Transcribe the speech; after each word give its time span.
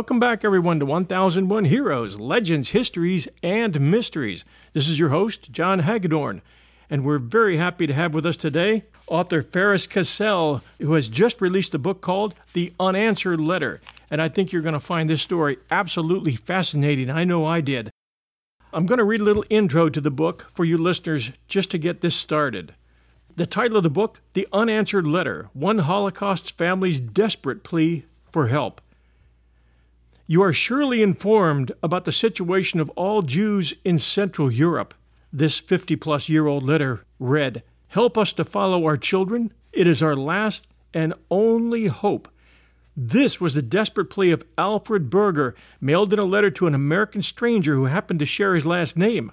Welcome 0.00 0.18
back, 0.18 0.46
everyone, 0.46 0.80
to 0.80 0.86
1001 0.86 1.66
Heroes, 1.66 2.18
Legends, 2.18 2.70
Histories, 2.70 3.28
and 3.42 3.78
Mysteries. 3.78 4.46
This 4.72 4.88
is 4.88 4.98
your 4.98 5.10
host, 5.10 5.52
John 5.52 5.80
Hagedorn, 5.80 6.40
and 6.88 7.04
we're 7.04 7.18
very 7.18 7.58
happy 7.58 7.86
to 7.86 7.92
have 7.92 8.14
with 8.14 8.24
us 8.24 8.38
today 8.38 8.84
author 9.08 9.42
Faris 9.42 9.86
Cassell, 9.86 10.62
who 10.78 10.94
has 10.94 11.10
just 11.10 11.42
released 11.42 11.74
a 11.74 11.78
book 11.78 12.00
called 12.00 12.34
The 12.54 12.72
Unanswered 12.80 13.42
Letter. 13.42 13.82
And 14.10 14.22
I 14.22 14.30
think 14.30 14.52
you're 14.52 14.62
going 14.62 14.72
to 14.72 14.80
find 14.80 15.10
this 15.10 15.20
story 15.20 15.58
absolutely 15.70 16.34
fascinating. 16.34 17.10
I 17.10 17.24
know 17.24 17.44
I 17.44 17.60
did. 17.60 17.90
I'm 18.72 18.86
going 18.86 19.00
to 19.00 19.04
read 19.04 19.20
a 19.20 19.24
little 19.24 19.44
intro 19.50 19.90
to 19.90 20.00
the 20.00 20.10
book 20.10 20.50
for 20.54 20.64
you 20.64 20.78
listeners 20.78 21.30
just 21.46 21.70
to 21.72 21.78
get 21.78 22.00
this 22.00 22.14
started. 22.14 22.74
The 23.36 23.44
title 23.44 23.76
of 23.76 23.82
the 23.82 23.90
book, 23.90 24.22
The 24.32 24.48
Unanswered 24.50 25.06
Letter 25.06 25.50
One 25.52 25.80
Holocaust 25.80 26.56
Family's 26.56 27.00
Desperate 27.00 27.62
Plea 27.62 28.06
for 28.32 28.46
Help. 28.46 28.80
You 30.30 30.44
are 30.44 30.52
surely 30.52 31.02
informed 31.02 31.72
about 31.82 32.04
the 32.04 32.12
situation 32.12 32.78
of 32.78 32.88
all 32.90 33.22
Jews 33.22 33.74
in 33.84 33.98
Central 33.98 34.48
Europe. 34.48 34.94
This 35.32 35.58
50 35.58 35.96
plus 35.96 36.28
year 36.28 36.46
old 36.46 36.62
letter 36.62 37.04
read 37.18 37.64
Help 37.88 38.16
us 38.16 38.32
to 38.34 38.44
follow 38.44 38.84
our 38.84 38.96
children. 38.96 39.52
It 39.72 39.88
is 39.88 40.04
our 40.04 40.14
last 40.14 40.68
and 40.94 41.14
only 41.32 41.88
hope. 41.88 42.28
This 42.96 43.40
was 43.40 43.54
the 43.54 43.60
desperate 43.60 44.04
plea 44.04 44.30
of 44.30 44.44
Alfred 44.56 45.10
Berger, 45.10 45.56
mailed 45.80 46.12
in 46.12 46.20
a 46.20 46.24
letter 46.24 46.52
to 46.52 46.68
an 46.68 46.76
American 46.76 47.22
stranger 47.22 47.74
who 47.74 47.86
happened 47.86 48.20
to 48.20 48.24
share 48.24 48.54
his 48.54 48.64
last 48.64 48.96
name. 48.96 49.32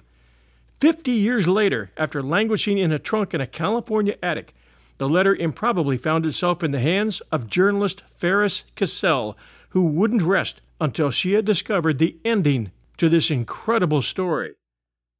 Fifty 0.80 1.12
years 1.12 1.46
later, 1.46 1.92
after 1.96 2.24
languishing 2.24 2.76
in 2.76 2.90
a 2.90 2.98
trunk 2.98 3.32
in 3.34 3.40
a 3.40 3.46
California 3.46 4.16
attic, 4.20 4.52
the 4.96 5.08
letter 5.08 5.36
improbably 5.36 5.96
found 5.96 6.26
itself 6.26 6.64
in 6.64 6.72
the 6.72 6.80
hands 6.80 7.20
of 7.30 7.46
journalist 7.46 8.02
Faris 8.16 8.64
Cassell, 8.74 9.38
who 9.68 9.86
wouldn't 9.86 10.22
rest 10.22 10.60
until 10.80 11.10
she 11.10 11.32
had 11.32 11.44
discovered 11.44 11.98
the 11.98 12.18
ending 12.24 12.72
to 12.96 13.08
this 13.08 13.30
incredible 13.30 14.02
story. 14.02 14.54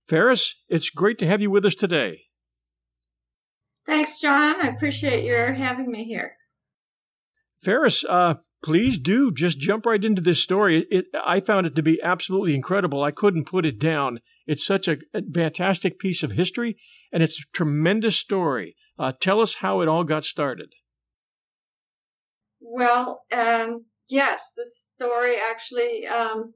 Faris, 0.09 0.57
it's 0.69 0.91
great 0.91 1.19
to 1.19 1.27
have 1.27 1.41
you 1.41 1.51
with 1.51 1.65
us 1.65 1.75
today. 1.75 2.23
Thanks, 3.87 4.21
John. 4.21 4.61
I 4.61 4.69
appreciate 4.69 5.25
your 5.25 5.53
having 5.53 5.91
me 5.91 6.05
here. 6.05 6.37
Faris, 7.63 8.05
uh, 8.09 8.35
please 8.63 8.99
do 8.99 9.33
just 9.33 9.59
jump 9.59 9.87
right 9.87 10.05
into 10.05 10.23
this 10.23 10.43
story. 10.43 10.87
It, 10.91 11.07
I 11.25 11.41
found 11.41 11.67
it 11.67 11.75
to 11.77 11.83
be 11.83 12.01
absolutely 12.03 12.55
incredible. 12.55 13.03
I 13.03 13.11
couldn't 13.11 13.47
put 13.47 13.67
it 13.67 13.79
down. 13.79 14.21
It's 14.47 14.65
such 14.65 14.89
a, 14.89 14.99
a 15.13 15.23
fantastic 15.23 15.99
piece 15.99 16.23
of 16.23 16.33
history, 16.33 16.77
and 17.13 17.23
it's 17.23 17.41
a 17.41 17.53
tremendous 17.53 18.17
story. 18.17 18.77
Uh, 18.99 19.13
tell 19.19 19.41
us 19.41 19.57
how 19.57 19.81
it 19.81 19.89
all 19.89 20.05
got 20.05 20.25
started. 20.25 20.75
Well, 22.61 23.25
um, 23.33 23.87
yes, 24.09 24.53
the 24.57 24.65
story 24.67 25.37
actually 25.37 26.07
um, 26.07 26.55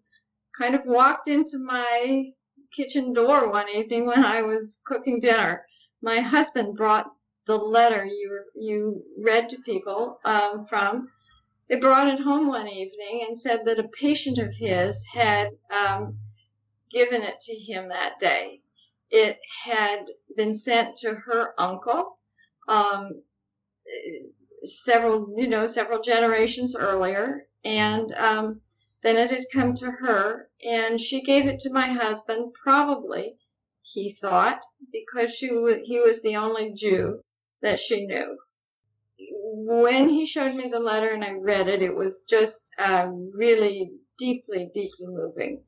kind 0.58 0.74
of 0.74 0.84
walked 0.86 1.28
into 1.28 1.58
my 1.58 2.26
kitchen 2.74 3.12
door 3.12 3.50
one 3.50 3.68
evening 3.68 4.06
when 4.06 4.24
I 4.24 4.42
was 4.42 4.80
cooking 4.86 5.20
dinner. 5.20 5.64
My 6.02 6.20
husband 6.20 6.76
brought 6.76 7.10
the 7.46 7.56
letter 7.56 8.04
you 8.04 8.44
you 8.54 9.02
read 9.18 9.48
to 9.50 9.58
people 9.58 10.18
um, 10.24 10.64
from. 10.64 11.08
They 11.68 11.76
brought 11.76 12.08
it 12.08 12.20
home 12.20 12.48
one 12.48 12.68
evening 12.68 13.24
and 13.26 13.38
said 13.38 13.64
that 13.64 13.78
a 13.78 13.88
patient 13.88 14.38
of 14.38 14.54
his 14.54 15.04
had 15.12 15.50
um, 15.70 16.18
given 16.90 17.22
it 17.22 17.40
to 17.42 17.54
him 17.54 17.88
that 17.88 18.18
day. 18.20 18.60
It 19.10 19.38
had 19.64 20.04
been 20.36 20.54
sent 20.54 20.96
to 20.98 21.14
her 21.14 21.54
uncle. 21.58 22.18
Um, 22.68 23.22
several, 24.64 25.34
you 25.36 25.48
know, 25.48 25.66
several 25.66 26.00
generations 26.00 26.76
earlier, 26.76 27.46
and 27.64 28.12
um, 28.14 28.60
then 29.02 29.16
it 29.16 29.30
had 29.30 29.46
come 29.52 29.74
to 29.76 29.90
her, 29.90 30.48
and 30.64 31.00
she 31.00 31.22
gave 31.22 31.46
it 31.46 31.60
to 31.60 31.72
my 31.72 31.88
husband. 31.88 32.52
Probably, 32.62 33.36
he 33.82 34.12
thought, 34.20 34.60
because 34.92 35.34
she 35.34 35.48
w- 35.48 35.82
he 35.84 35.98
was 35.98 36.22
the 36.22 36.36
only 36.36 36.72
Jew 36.72 37.20
that 37.60 37.80
she 37.80 38.06
knew. 38.06 38.38
When 39.18 40.08
he 40.08 40.26
showed 40.26 40.54
me 40.54 40.68
the 40.68 40.80
letter 40.80 41.10
and 41.12 41.24
I 41.24 41.32
read 41.32 41.68
it, 41.68 41.82
it 41.82 41.94
was 41.94 42.24
just 42.28 42.72
uh, 42.78 43.08
really 43.34 43.92
deeply, 44.18 44.70
deeply 44.72 45.06
moving. 45.06 45.62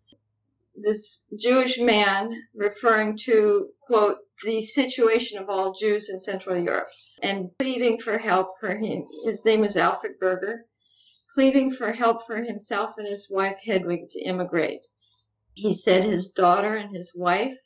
This 0.76 1.26
Jewish 1.38 1.78
man 1.78 2.32
referring 2.54 3.16
to, 3.24 3.68
quote, 3.86 4.18
the 4.42 4.60
situation 4.60 5.38
of 5.38 5.48
all 5.48 5.72
Jews 5.72 6.10
in 6.10 6.18
Central 6.18 6.58
Europe 6.58 6.88
and 7.22 7.56
pleading 7.58 7.98
for 7.98 8.18
help 8.18 8.58
for 8.58 8.74
him. 8.76 9.06
His 9.24 9.44
name 9.44 9.64
is 9.64 9.76
Alfred 9.76 10.18
Berger, 10.18 10.66
pleading 11.34 11.72
for 11.72 11.92
help 11.92 12.26
for 12.26 12.36
himself 12.36 12.94
and 12.98 13.06
his 13.06 13.28
wife 13.30 13.58
Hedwig 13.64 14.10
to 14.10 14.20
immigrate. 14.20 14.86
He 15.54 15.72
said 15.74 16.04
his 16.04 16.30
daughter 16.30 16.74
and 16.74 16.94
his 16.94 17.14
wife 17.14 17.58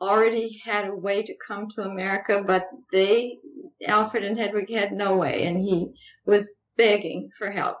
already 0.00 0.58
had 0.64 0.88
a 0.88 0.94
way 0.94 1.22
to 1.22 1.36
come 1.46 1.68
to 1.70 1.82
America, 1.82 2.42
but 2.46 2.68
they, 2.92 3.38
Alfred 3.86 4.24
and 4.24 4.38
Hedwig, 4.38 4.70
had 4.70 4.92
no 4.92 5.16
way, 5.16 5.44
and 5.44 5.60
he 5.60 5.94
was 6.24 6.50
begging 6.76 7.30
for 7.38 7.50
help, 7.50 7.78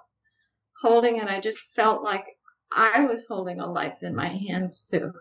holding, 0.80 1.20
and 1.20 1.28
I 1.28 1.40
just 1.40 1.58
felt 1.74 2.02
like 2.02 2.24
I 2.72 3.06
was 3.06 3.26
holding 3.26 3.60
a 3.60 3.70
life 3.70 4.02
in 4.02 4.14
my 4.14 4.28
hands 4.28 4.80
too 4.80 5.12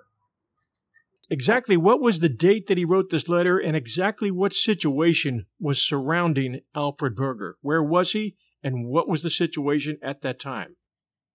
exactly 1.33 1.75
what 1.75 1.99
was 1.99 2.19
the 2.19 2.29
date 2.29 2.67
that 2.67 2.77
he 2.77 2.85
wrote 2.85 3.09
this 3.09 3.27
letter 3.27 3.57
and 3.57 3.75
exactly 3.75 4.29
what 4.29 4.53
situation 4.53 5.47
was 5.59 5.81
surrounding 5.81 6.61
Alfred 6.75 7.16
Berger? 7.16 7.57
Where 7.61 7.81
was 7.81 8.11
he 8.11 8.35
and 8.61 8.85
what 8.85 9.09
was 9.09 9.23
the 9.23 9.31
situation 9.31 9.97
at 10.03 10.21
that 10.21 10.39
time? 10.39 10.75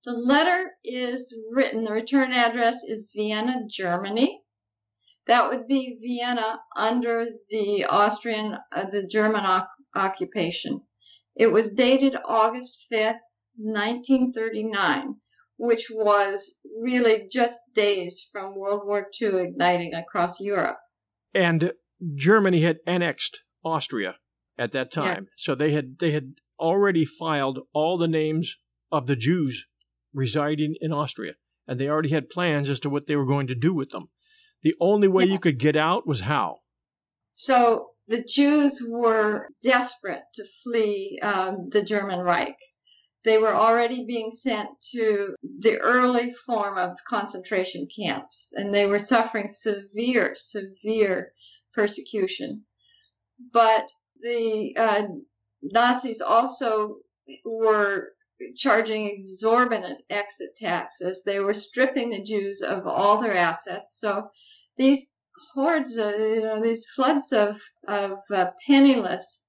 The 0.04 0.12
letter 0.12 0.70
is 0.84 1.34
written, 1.50 1.82
the 1.82 1.92
return 1.92 2.32
address 2.32 2.84
is 2.84 3.10
Vienna, 3.12 3.62
Germany. 3.68 4.40
That 5.26 5.50
would 5.50 5.66
be 5.66 5.98
Vienna 6.00 6.60
under 6.76 7.26
the 7.50 7.84
Austrian, 7.84 8.56
uh, 8.70 8.84
the 8.88 9.04
German 9.04 9.44
o- 9.44 9.66
occupation. 9.96 10.80
It 11.34 11.48
was 11.48 11.70
dated 11.70 12.16
August 12.24 12.86
5th, 12.90 13.18
1939 13.56 15.16
which 15.58 15.88
was 15.90 16.58
really 16.80 17.28
just 17.30 17.60
days 17.74 18.26
from 18.32 18.56
World 18.56 18.82
War 18.84 19.06
II 19.20 19.40
igniting 19.40 19.94
across 19.94 20.40
Europe. 20.40 20.78
And 21.34 21.72
Germany 22.14 22.60
had 22.60 22.78
annexed 22.86 23.40
Austria 23.64 24.16
at 24.56 24.72
that 24.72 24.92
time. 24.92 25.24
Yes. 25.24 25.34
So 25.36 25.54
they 25.54 25.72
had 25.72 25.98
they 25.98 26.12
had 26.12 26.34
already 26.58 27.04
filed 27.04 27.60
all 27.72 27.98
the 27.98 28.08
names 28.08 28.56
of 28.90 29.06
the 29.06 29.16
Jews 29.16 29.66
residing 30.14 30.76
in 30.80 30.92
Austria, 30.92 31.34
and 31.66 31.78
they 31.78 31.88
already 31.88 32.10
had 32.10 32.30
plans 32.30 32.68
as 32.68 32.80
to 32.80 32.90
what 32.90 33.06
they 33.06 33.16
were 33.16 33.26
going 33.26 33.48
to 33.48 33.54
do 33.54 33.74
with 33.74 33.90
them. 33.90 34.08
The 34.62 34.74
only 34.80 35.08
way 35.08 35.24
yeah. 35.24 35.34
you 35.34 35.38
could 35.38 35.58
get 35.58 35.76
out 35.76 36.06
was 36.06 36.20
how. 36.20 36.58
So 37.30 37.90
the 38.08 38.22
Jews 38.22 38.82
were 38.84 39.48
desperate 39.62 40.22
to 40.34 40.44
flee 40.64 41.18
um, 41.22 41.68
the 41.70 41.82
German 41.82 42.20
Reich 42.20 42.56
they 43.24 43.38
were 43.38 43.54
already 43.54 44.04
being 44.04 44.30
sent 44.30 44.68
to 44.92 45.34
the 45.42 45.78
early 45.78 46.32
form 46.32 46.78
of 46.78 47.02
concentration 47.04 47.86
camps, 47.86 48.52
and 48.56 48.72
they 48.72 48.86
were 48.86 48.98
suffering 48.98 49.48
severe, 49.48 50.34
severe 50.36 51.32
persecution. 51.72 52.64
But 53.52 53.90
the 54.20 54.76
uh, 54.76 55.08
Nazis 55.62 56.20
also 56.20 56.98
were 57.44 58.12
charging 58.54 59.06
exorbitant 59.06 60.00
exit 60.10 60.56
taxes. 60.56 61.24
They 61.24 61.40
were 61.40 61.54
stripping 61.54 62.10
the 62.10 62.22
Jews 62.22 62.62
of 62.62 62.86
all 62.86 63.20
their 63.20 63.36
assets. 63.36 63.98
So 63.98 64.30
these 64.76 65.04
hordes, 65.54 65.96
of, 65.96 66.18
you 66.18 66.42
know, 66.42 66.62
these 66.62 66.86
floods 66.86 67.32
of, 67.32 67.60
of 67.88 68.18
uh, 68.30 68.52
penniless 68.64 69.42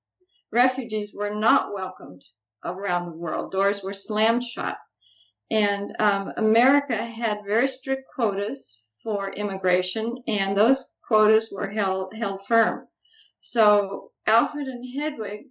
refugees 0.51 1.13
were 1.13 1.33
not 1.33 1.73
welcomed 1.73 2.23
around 2.63 3.05
the 3.05 3.17
world. 3.17 3.51
Doors 3.51 3.83
were 3.83 3.93
slammed 3.93 4.43
shut. 4.43 4.77
And 5.51 5.95
um, 5.99 6.31
America 6.37 6.95
had 6.95 7.45
very 7.45 7.67
strict 7.67 8.07
quotas 8.13 8.87
for 9.03 9.31
immigration, 9.31 10.17
and 10.27 10.55
those 10.55 10.91
quotas 11.07 11.49
were 11.51 11.69
held, 11.69 12.13
held 12.13 12.45
firm. 12.45 12.87
So 13.39 14.11
Alfred 14.27 14.67
and 14.67 14.85
Hedwig 14.85 15.47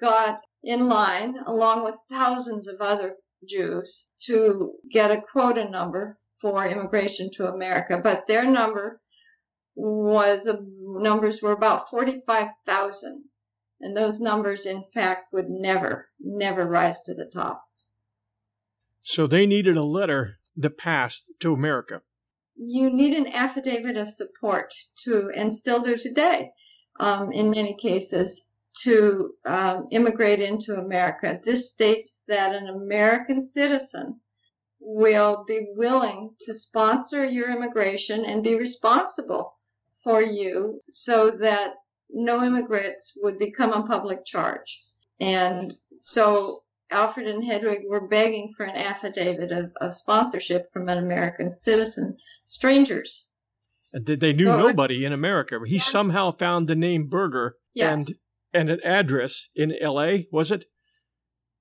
got 0.00 0.40
in 0.62 0.88
line, 0.88 1.36
along 1.46 1.84
with 1.84 1.94
thousands 2.08 2.66
of 2.66 2.80
other 2.80 3.16
Jews, 3.46 4.10
to 4.26 4.74
get 4.90 5.10
a 5.10 5.22
quota 5.22 5.68
number 5.68 6.18
for 6.40 6.66
immigration 6.66 7.30
to 7.34 7.46
America. 7.46 7.98
But 8.02 8.26
their 8.26 8.44
number 8.44 9.00
was, 9.76 10.48
numbers 10.80 11.40
were 11.40 11.52
about 11.52 11.88
45,000. 11.90 13.29
And 13.80 13.96
those 13.96 14.20
numbers, 14.20 14.66
in 14.66 14.84
fact, 14.92 15.32
would 15.32 15.48
never, 15.48 16.10
never 16.20 16.66
rise 16.66 17.00
to 17.02 17.14
the 17.14 17.24
top. 17.24 17.64
So 19.02 19.26
they 19.26 19.46
needed 19.46 19.76
a 19.76 19.82
letter 19.82 20.38
that 20.56 20.76
passed 20.76 21.26
to 21.40 21.52
America. 21.52 22.02
You 22.54 22.90
need 22.90 23.14
an 23.14 23.28
affidavit 23.28 23.96
of 23.96 24.10
support 24.10 24.74
to, 25.04 25.30
and 25.34 25.54
still 25.54 25.82
do 25.82 25.96
today, 25.96 26.50
um, 26.98 27.32
in 27.32 27.50
many 27.50 27.76
cases, 27.80 28.44
to 28.82 29.34
um, 29.46 29.88
immigrate 29.90 30.40
into 30.40 30.74
America. 30.74 31.40
This 31.42 31.70
states 31.70 32.22
that 32.28 32.54
an 32.54 32.68
American 32.68 33.40
citizen 33.40 34.20
will 34.78 35.44
be 35.46 35.68
willing 35.74 36.34
to 36.40 36.54
sponsor 36.54 37.24
your 37.24 37.50
immigration 37.50 38.24
and 38.24 38.42
be 38.42 38.56
responsible 38.56 39.54
for 40.02 40.22
you 40.22 40.80
so 40.84 41.30
that 41.30 41.74
no 42.12 42.42
immigrants 42.42 43.12
would 43.16 43.38
become 43.38 43.72
a 43.72 43.86
public 43.86 44.24
charge. 44.24 44.82
And 45.20 45.74
so 45.98 46.62
Alfred 46.90 47.28
and 47.28 47.44
Hedwig 47.44 47.82
were 47.86 48.08
begging 48.08 48.52
for 48.56 48.64
an 48.64 48.76
affidavit 48.76 49.52
of, 49.52 49.72
of 49.80 49.94
sponsorship 49.94 50.72
from 50.72 50.88
an 50.88 50.98
American 50.98 51.50
citizen, 51.50 52.16
strangers. 52.44 53.26
They 53.92 54.32
knew 54.32 54.46
so 54.46 54.56
nobody 54.56 55.04
in 55.04 55.12
America. 55.12 55.58
He 55.66 55.76
yeah. 55.76 55.82
somehow 55.82 56.32
found 56.32 56.66
the 56.66 56.76
name 56.76 57.08
Berger 57.08 57.56
yes. 57.74 58.08
and 58.08 58.16
and 58.52 58.70
an 58.70 58.80
address 58.84 59.48
in 59.54 59.72
L.A. 59.80 60.26
Was 60.32 60.50
it? 60.50 60.64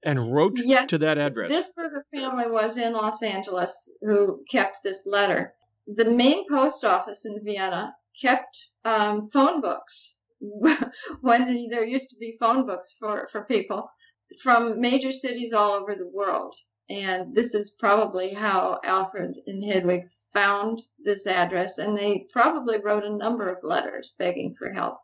And 0.04 0.34
wrote 0.34 0.54
yes. 0.56 0.88
to 0.88 0.98
that 1.00 1.18
address. 1.18 1.50
This 1.50 1.70
Berger 1.76 2.06
family 2.14 2.50
was 2.50 2.78
in 2.78 2.94
Los 2.94 3.22
Angeles 3.22 3.96
who 4.02 4.44
kept 4.50 4.80
this 4.84 5.06
letter. 5.06 5.54
The 5.88 6.06
main 6.06 6.48
post 6.48 6.86
office 6.86 7.26
in 7.26 7.44
Vienna 7.44 7.96
kept 8.20 8.66
um, 8.86 9.30
phone 9.30 9.62
books 9.62 10.16
when 11.22 11.70
there 11.70 11.86
used 11.86 12.10
to 12.10 12.16
be 12.16 12.38
phone 12.40 12.66
books 12.66 12.96
for, 13.00 13.28
for 13.32 13.46
people 13.46 13.90
from 14.42 14.80
major 14.80 15.12
cities 15.12 15.54
all 15.54 15.72
over 15.72 15.96
the 15.96 16.08
world. 16.08 16.56
And 16.90 17.36
this 17.36 17.54
is 17.54 17.76
probably 17.78 18.30
how 18.30 18.80
Alfred 18.84 19.36
and 19.46 19.64
Hedwig 19.64 20.06
found 20.34 20.80
this 21.04 21.28
address, 21.28 21.78
and 21.78 21.98
they 21.98 22.28
probably 22.32 22.80
wrote 22.80 23.04
a 23.04 23.16
number 23.16 23.50
of 23.50 23.64
letters 23.64 24.14
begging 24.18 24.56
for 24.58 24.72
help. 24.72 24.98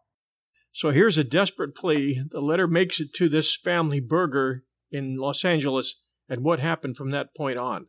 So 0.74 0.90
here's 0.90 1.18
a 1.18 1.24
desperate 1.24 1.76
plea. 1.76 2.24
The 2.30 2.42
letter 2.42 2.68
makes 2.68 3.00
it 3.00 3.14
to 3.16 3.30
this 3.30 3.56
family 3.56 4.00
Berger 4.00 4.66
in 4.92 5.18
Los 5.18 5.46
Angeles, 5.46 6.02
and 6.28 6.44
what 6.44 6.60
happened 6.60 6.98
from 6.98 7.12
that 7.12 7.36
point 7.36 7.58
on? 7.58 7.88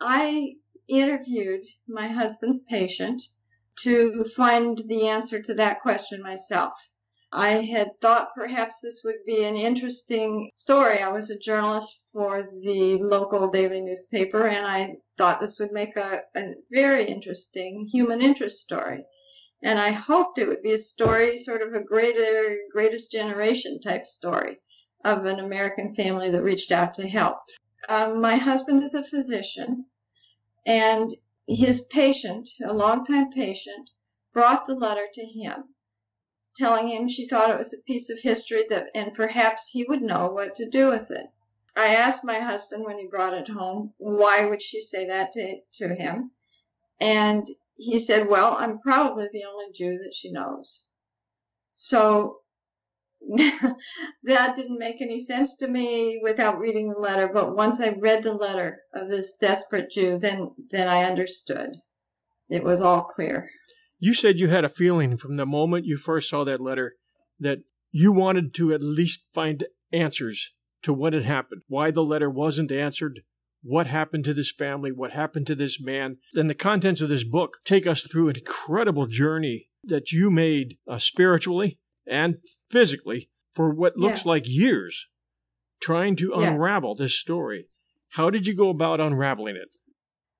I 0.00 0.52
interviewed 0.86 1.62
my 1.86 2.08
husband's 2.08 2.60
patient 2.60 3.22
to 3.80 4.24
find 4.36 4.80
the 4.86 5.08
answer 5.08 5.40
to 5.42 5.54
that 5.54 5.80
question 5.80 6.22
myself. 6.22 6.74
I 7.32 7.60
had 7.60 8.00
thought 8.00 8.34
perhaps 8.34 8.80
this 8.80 9.02
would 9.04 9.22
be 9.26 9.44
an 9.44 9.54
interesting 9.54 10.50
story. 10.54 11.02
I 11.02 11.08
was 11.08 11.28
a 11.28 11.38
journalist 11.38 12.08
for 12.10 12.48
the 12.62 12.96
local 12.96 13.50
daily 13.50 13.82
newspaper, 13.82 14.46
and 14.46 14.66
I 14.66 14.96
thought 15.18 15.38
this 15.38 15.58
would 15.58 15.70
make 15.70 15.94
a, 15.96 16.22
a 16.34 16.54
very 16.70 17.04
interesting 17.04 17.86
human 17.92 18.22
interest 18.22 18.62
story. 18.62 19.04
And 19.62 19.78
I 19.78 19.90
hoped 19.90 20.38
it 20.38 20.48
would 20.48 20.62
be 20.62 20.72
a 20.72 20.78
story, 20.78 21.36
sort 21.36 21.60
of 21.60 21.74
a 21.74 21.84
greater, 21.84 22.56
greatest 22.72 23.12
generation 23.12 23.78
type 23.82 24.06
story 24.06 24.62
of 25.04 25.26
an 25.26 25.38
American 25.38 25.94
family 25.94 26.30
that 26.30 26.42
reached 26.42 26.72
out 26.72 26.94
to 26.94 27.06
help. 27.06 27.40
Um, 27.90 28.22
my 28.22 28.36
husband 28.36 28.82
is 28.82 28.94
a 28.94 29.04
physician, 29.04 29.84
and 30.64 31.14
his 31.46 31.82
patient, 31.82 32.48
a 32.64 32.72
longtime 32.72 33.32
patient, 33.32 33.90
brought 34.32 34.66
the 34.66 34.74
letter 34.74 35.08
to 35.12 35.26
him 35.26 35.74
telling 36.56 36.88
him 36.88 37.08
she 37.08 37.28
thought 37.28 37.50
it 37.50 37.58
was 37.58 37.72
a 37.72 37.82
piece 37.82 38.10
of 38.10 38.18
history 38.18 38.64
that 38.68 38.90
and 38.94 39.14
perhaps 39.14 39.68
he 39.68 39.84
would 39.84 40.02
know 40.02 40.28
what 40.28 40.54
to 40.56 40.68
do 40.68 40.88
with 40.88 41.10
it. 41.10 41.26
I 41.76 41.94
asked 41.94 42.24
my 42.24 42.40
husband 42.40 42.84
when 42.84 42.98
he 42.98 43.06
brought 43.06 43.34
it 43.34 43.48
home, 43.48 43.94
why 43.98 44.44
would 44.46 44.60
she 44.60 44.80
say 44.80 45.06
that 45.06 45.32
to, 45.32 45.60
to 45.74 45.94
him? 45.94 46.32
And 47.00 47.48
he 47.76 47.98
said, 48.00 48.28
well, 48.28 48.56
I'm 48.58 48.80
probably 48.80 49.28
the 49.32 49.44
only 49.44 49.70
Jew 49.72 49.98
that 49.98 50.14
she 50.14 50.32
knows. 50.32 50.84
So 51.72 52.40
that 54.22 54.56
didn't 54.56 54.78
make 54.78 55.00
any 55.00 55.20
sense 55.20 55.56
to 55.56 55.68
me 55.68 56.18
without 56.22 56.58
reading 56.58 56.88
the 56.88 56.98
letter. 56.98 57.28
But 57.28 57.54
once 57.54 57.80
I 57.80 57.90
read 57.90 58.22
the 58.22 58.34
letter 58.34 58.82
of 58.92 59.08
this 59.08 59.36
desperate 59.36 59.90
Jew, 59.90 60.18
then, 60.18 60.50
then 60.70 60.88
I 60.88 61.04
understood. 61.04 61.70
It 62.48 62.64
was 62.64 62.80
all 62.80 63.02
clear. 63.02 63.50
You 63.98 64.14
said 64.14 64.38
you 64.38 64.48
had 64.48 64.64
a 64.64 64.68
feeling 64.68 65.16
from 65.16 65.36
the 65.36 65.46
moment 65.46 65.86
you 65.86 65.96
first 65.96 66.28
saw 66.28 66.44
that 66.44 66.60
letter 66.60 66.94
that 67.40 67.60
you 67.90 68.12
wanted 68.12 68.54
to 68.54 68.72
at 68.72 68.82
least 68.82 69.24
find 69.32 69.64
answers 69.92 70.52
to 70.82 70.92
what 70.92 71.12
had 71.12 71.24
happened, 71.24 71.62
why 71.66 71.90
the 71.90 72.04
letter 72.04 72.30
wasn't 72.30 72.70
answered, 72.70 73.22
what 73.62 73.86
happened 73.86 74.24
to 74.24 74.34
this 74.34 74.52
family, 74.52 74.92
what 74.92 75.12
happened 75.12 75.46
to 75.48 75.54
this 75.54 75.80
man. 75.80 76.18
Then 76.34 76.46
the 76.46 76.54
contents 76.54 77.00
of 77.00 77.08
this 77.08 77.24
book 77.24 77.58
take 77.64 77.86
us 77.86 78.02
through 78.02 78.28
an 78.28 78.36
incredible 78.36 79.06
journey 79.06 79.68
that 79.84 80.12
you 80.12 80.30
made 80.30 80.76
uh, 80.86 80.98
spiritually 80.98 81.78
and 82.06 82.38
physically 82.70 83.30
for 83.54 83.70
what 83.70 83.96
looks 83.96 84.24
like 84.24 84.44
years 84.46 85.08
trying 85.80 86.16
to 86.16 86.34
yeah. 86.36 86.52
unravel 86.52 86.94
this 86.94 87.14
story. 87.14 87.66
How 88.10 88.30
did 88.30 88.46
you 88.46 88.54
go 88.54 88.70
about 88.70 89.00
unraveling 89.00 89.56
it? 89.56 89.68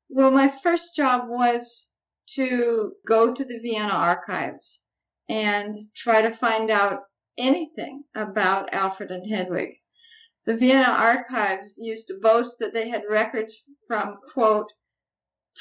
Well, 0.08 0.30
my 0.30 0.48
first 0.48 0.96
job 0.96 1.28
was 1.28 1.92
to 2.34 2.92
go 3.06 3.32
to 3.32 3.44
the 3.44 3.58
Vienna 3.60 3.94
archives 3.94 4.82
and 5.28 5.74
try 5.94 6.22
to 6.22 6.30
find 6.30 6.70
out 6.70 7.02
anything 7.36 8.04
about 8.14 8.72
Alfred 8.72 9.10
and 9.10 9.30
Hedwig. 9.30 9.74
The 10.46 10.56
Vienna 10.56 10.88
archives 10.88 11.78
used 11.78 12.08
to 12.08 12.18
boast 12.20 12.58
that 12.58 12.72
they 12.72 12.88
had 12.88 13.02
records 13.08 13.62
from, 13.86 14.16
quote, 14.32 14.72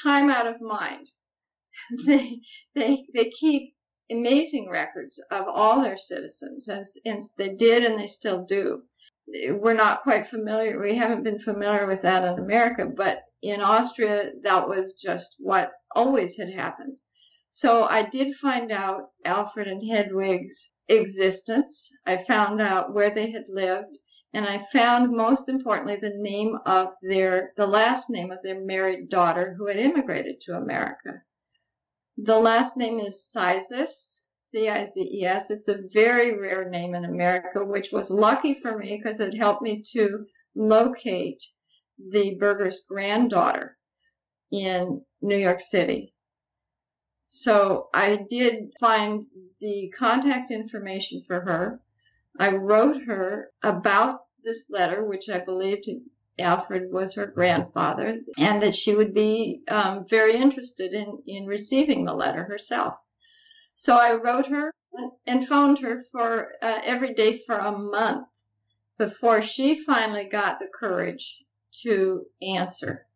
time 0.02 0.30
out 0.30 0.46
of 0.46 0.60
mind. 0.60 1.08
they, 2.06 2.40
they, 2.74 3.06
they 3.14 3.30
keep 3.30 3.74
amazing 4.10 4.68
records 4.70 5.22
of 5.30 5.46
all 5.46 5.82
their 5.82 5.96
citizens, 5.96 6.68
and, 6.68 6.84
and 7.04 7.20
they 7.36 7.54
did 7.54 7.84
and 7.84 7.98
they 7.98 8.06
still 8.06 8.44
do. 8.44 8.82
We're 9.50 9.74
not 9.74 10.02
quite 10.02 10.26
familiar, 10.26 10.80
we 10.80 10.94
haven't 10.94 11.22
been 11.22 11.38
familiar 11.38 11.86
with 11.86 12.02
that 12.02 12.24
in 12.24 12.42
America, 12.42 12.86
but 12.86 13.22
in 13.42 13.60
Austria, 13.60 14.32
that 14.42 14.68
was 14.68 14.94
just 14.94 15.36
what 15.38 15.72
always 15.94 16.36
had 16.36 16.52
happened. 16.52 16.96
So 17.50 17.84
I 17.84 18.02
did 18.02 18.36
find 18.36 18.70
out 18.70 19.10
Alfred 19.24 19.68
and 19.68 19.82
Hedwig's 19.82 20.72
existence. 20.88 21.90
I 22.06 22.16
found 22.16 22.60
out 22.60 22.92
where 22.92 23.10
they 23.10 23.30
had 23.30 23.48
lived, 23.48 23.98
and 24.32 24.46
I 24.46 24.58
found 24.72 25.12
most 25.12 25.48
importantly 25.48 25.96
the 25.96 26.14
name 26.14 26.58
of 26.66 26.94
their 27.02 27.52
the 27.56 27.66
last 27.66 28.10
name 28.10 28.30
of 28.30 28.42
their 28.42 28.60
married 28.60 29.08
daughter 29.08 29.54
who 29.56 29.66
had 29.66 29.78
immigrated 29.78 30.40
to 30.42 30.56
America. 30.56 31.22
The 32.16 32.38
last 32.38 32.76
name 32.76 32.98
is 32.98 33.24
Cizes, 33.24 34.24
C-I-Z-E-S. 34.36 35.50
It's 35.50 35.68
a 35.68 35.82
very 35.92 36.38
rare 36.38 36.68
name 36.68 36.94
in 36.94 37.04
America, 37.04 37.64
which 37.64 37.92
was 37.92 38.10
lucky 38.10 38.54
for 38.54 38.76
me 38.76 38.96
because 38.96 39.20
it 39.20 39.34
helped 39.34 39.62
me 39.62 39.82
to 39.92 40.26
locate 40.54 41.42
the 41.98 42.36
Berger's 42.36 42.84
granddaughter 42.88 43.76
in 44.50 45.04
New 45.20 45.36
York 45.36 45.60
City. 45.60 46.14
So 47.24 47.90
I 47.92 48.24
did 48.28 48.72
find 48.80 49.26
the 49.60 49.92
contact 49.96 50.50
information 50.50 51.22
for 51.26 51.40
her. 51.40 51.80
I 52.38 52.56
wrote 52.56 53.02
her 53.02 53.50
about 53.62 54.20
this 54.42 54.70
letter, 54.70 55.04
which 55.04 55.28
I 55.28 55.40
believed 55.40 55.88
Alfred 56.38 56.90
was 56.92 57.14
her 57.14 57.26
grandfather, 57.26 58.20
and 58.38 58.62
that 58.62 58.74
she 58.74 58.94
would 58.94 59.12
be 59.12 59.62
um, 59.68 60.06
very 60.06 60.34
interested 60.34 60.94
in, 60.94 61.22
in 61.26 61.46
receiving 61.46 62.04
the 62.04 62.14
letter 62.14 62.44
herself. 62.44 62.94
So 63.74 63.96
I 63.96 64.14
wrote 64.14 64.46
her 64.46 64.72
and 65.26 65.46
phoned 65.46 65.80
her 65.80 66.04
for 66.10 66.54
uh, 66.62 66.80
every 66.84 67.12
day 67.12 67.38
for 67.38 67.56
a 67.56 67.76
month 67.76 68.28
before 68.96 69.42
she 69.42 69.84
finally 69.84 70.24
got 70.24 70.58
the 70.58 70.68
courage 70.68 71.44
to 71.82 72.26
answer. 72.42 73.06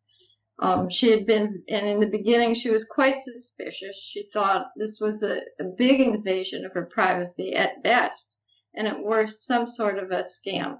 Um, 0.59 0.89
she 0.89 1.09
had 1.09 1.25
been, 1.25 1.63
and 1.67 1.87
in 1.87 1.99
the 1.99 2.07
beginning, 2.07 2.53
she 2.53 2.69
was 2.69 2.83
quite 2.83 3.19
suspicious. 3.19 3.95
She 3.97 4.23
thought 4.23 4.71
this 4.75 4.99
was 4.99 5.23
a, 5.23 5.41
a 5.59 5.65
big 5.77 5.99
invasion 5.99 6.63
of 6.63 6.73
her 6.73 6.85
privacy 6.85 7.53
at 7.55 7.81
best, 7.83 8.37
and 8.75 8.87
at 8.87 9.03
worst, 9.03 9.45
some 9.45 9.67
sort 9.67 9.97
of 9.97 10.11
a 10.11 10.23
scam. 10.23 10.79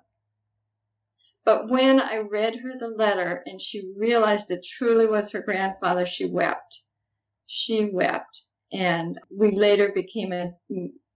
But 1.46 1.70
when 1.70 2.00
I 2.00 2.20
read 2.20 2.56
her 2.58 2.78
the 2.78 2.88
letter 2.88 3.44
and 3.46 3.62
she 3.62 3.92
realized 3.98 4.50
it 4.50 4.64
truly 4.64 5.08
was 5.08 5.32
her 5.32 5.42
grandfather, 5.42 6.06
she 6.06 6.26
wept. 6.26 6.82
She 7.48 7.90
wept. 7.92 8.44
And 8.72 9.20
we 9.30 9.52
later 9.52 9.92
became 9.92 10.32
a, 10.32 10.54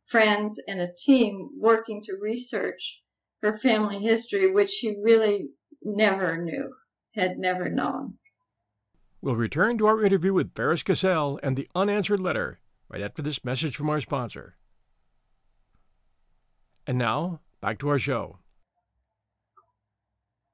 friends 0.05 0.59
and 0.67 0.79
a 0.81 0.93
team 0.93 1.49
working 1.57 2.01
to 2.03 2.17
research 2.17 3.01
her 3.41 3.57
family 3.59 3.99
history, 3.99 4.51
which 4.51 4.69
she 4.69 4.97
really 5.01 5.49
never 5.87 6.41
knew, 6.41 6.73
had 7.15 7.37
never 7.37 7.69
known. 7.69 8.15
We'll 9.21 9.35
return 9.35 9.77
to 9.79 9.87
our 9.87 10.03
interview 10.03 10.33
with 10.33 10.53
Faris 10.53 10.83
Cassell 10.83 11.39
and 11.41 11.55
the 11.55 11.67
unanswered 11.73 12.19
letter 12.19 12.59
right 12.89 13.01
after 13.01 13.21
this 13.21 13.43
message 13.43 13.75
from 13.75 13.89
our 13.89 14.01
sponsor. 14.01 14.57
And 16.85 16.97
now, 16.97 17.41
back 17.61 17.79
to 17.79 17.89
our 17.89 17.99
show. 17.99 18.39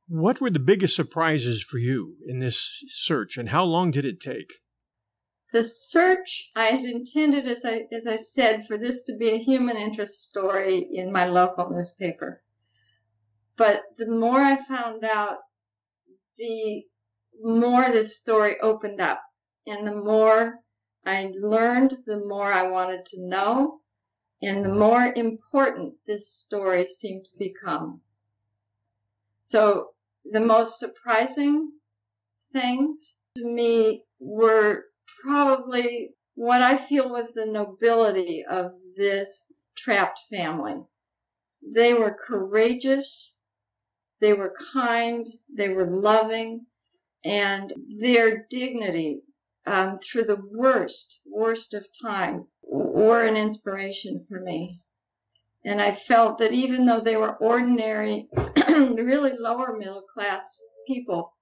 What 0.07 0.39
were 0.39 0.49
the 0.49 0.59
biggest 0.59 0.95
surprises 0.95 1.63
for 1.63 1.77
you 1.77 2.17
in 2.27 2.39
this 2.39 2.83
search, 2.87 3.37
and 3.37 3.49
how 3.49 3.63
long 3.63 3.91
did 3.91 4.05
it 4.05 4.19
take? 4.19 4.51
The 5.53 5.63
search 5.63 6.51
I 6.55 6.65
had 6.65 6.83
intended, 6.83 7.47
as 7.47 7.63
I 7.63 7.87
as 7.91 8.05
I 8.07 8.17
said, 8.17 8.65
for 8.65 8.77
this 8.77 9.03
to 9.03 9.17
be 9.17 9.29
a 9.29 9.37
human 9.37 9.77
interest 9.77 10.23
story 10.25 10.79
in 10.79 11.11
my 11.11 11.25
local 11.25 11.69
newspaper. 11.69 12.42
But 13.55 13.83
the 13.97 14.07
more 14.07 14.39
I 14.39 14.55
found 14.55 15.03
out, 15.03 15.39
the 16.37 16.83
more 17.41 17.83
this 17.83 18.17
story 18.17 18.59
opened 18.59 18.99
up. 18.99 19.21
And 19.67 19.85
the 19.87 19.95
more 19.95 20.59
I 21.05 21.31
learned, 21.39 21.97
the 22.05 22.19
more 22.19 22.51
I 22.51 22.67
wanted 22.67 23.05
to 23.07 23.21
know, 23.21 23.81
and 24.41 24.63
the 24.63 24.73
more 24.73 25.13
important 25.15 25.95
this 26.05 26.29
story 26.29 26.85
seemed 26.85 27.25
to 27.25 27.37
become. 27.37 28.01
So 29.41 29.93
the 30.25 30.39
most 30.39 30.79
surprising 30.79 31.71
things 32.51 33.17
to 33.35 33.45
me 33.45 34.03
were 34.19 34.85
probably 35.21 36.15
what 36.35 36.61
I 36.61 36.77
feel 36.77 37.09
was 37.09 37.33
the 37.33 37.45
nobility 37.45 38.43
of 38.45 38.71
this 38.95 39.51
trapped 39.75 40.19
family. 40.31 40.83
They 41.61 41.93
were 41.93 42.17
courageous, 42.27 43.37
they 44.23 44.31
were 44.33 44.55
kind, 44.71 45.27
they 45.53 45.67
were 45.67 45.85
loving, 45.85 46.65
and 47.25 47.73
their 47.99 48.45
dignity 48.49 49.21
um, 49.65 49.97
through 49.97 50.23
the 50.23 50.41
worst, 50.49 51.19
worst 51.25 51.73
of 51.73 51.85
times 52.01 52.59
were 52.63 53.25
an 53.25 53.35
inspiration 53.35 54.25
for 54.29 54.39
me. 54.39 54.79
And 55.65 55.81
I 55.81 55.91
felt 55.91 56.37
that 56.37 56.53
even 56.53 56.85
though 56.85 57.01
they 57.01 57.17
were 57.17 57.35
ordinary, 57.35 58.29
really 58.69 59.33
lower 59.37 59.75
middle 59.77 60.03
class 60.13 60.57
people, 60.87 61.33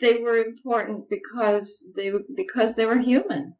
they 0.00 0.16
were 0.22 0.38
important 0.38 1.10
because 1.10 1.92
they 1.94 2.12
because 2.34 2.76
they 2.76 2.86
were 2.86 2.98
human, 2.98 3.56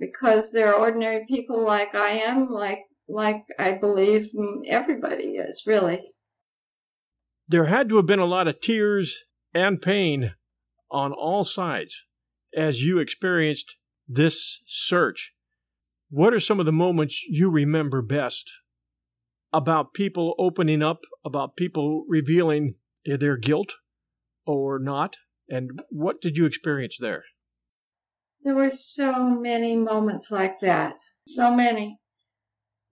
because 0.00 0.50
they're 0.50 0.74
ordinary 0.74 1.24
people 1.26 1.60
like 1.60 1.94
I 1.94 2.18
am, 2.30 2.48
like 2.48 2.82
like 3.08 3.44
I 3.60 3.72
believe 3.74 4.28
everybody 4.66 5.36
is 5.36 5.62
really. 5.66 6.02
There 7.46 7.66
had 7.66 7.88
to 7.90 7.96
have 7.96 8.06
been 8.06 8.20
a 8.20 8.26
lot 8.26 8.48
of 8.48 8.60
tears 8.60 9.24
and 9.52 9.82
pain 9.82 10.34
on 10.90 11.12
all 11.12 11.44
sides 11.44 12.04
as 12.54 12.82
you 12.82 12.98
experienced 12.98 13.76
this 14.08 14.62
search. 14.66 15.32
What 16.10 16.32
are 16.32 16.40
some 16.40 16.60
of 16.60 16.66
the 16.66 16.72
moments 16.72 17.22
you 17.28 17.50
remember 17.50 18.00
best 18.00 18.50
about 19.52 19.94
people 19.94 20.34
opening 20.38 20.82
up, 20.82 21.00
about 21.24 21.56
people 21.56 22.04
revealing 22.08 22.76
their 23.04 23.36
guilt 23.36 23.74
or 24.46 24.78
not? 24.78 25.16
And 25.48 25.82
what 25.90 26.20
did 26.20 26.36
you 26.36 26.46
experience 26.46 26.96
there? 26.98 27.24
There 28.42 28.54
were 28.54 28.70
so 28.70 29.28
many 29.28 29.76
moments 29.76 30.30
like 30.30 30.60
that. 30.60 30.96
So 31.26 31.54
many. 31.54 31.98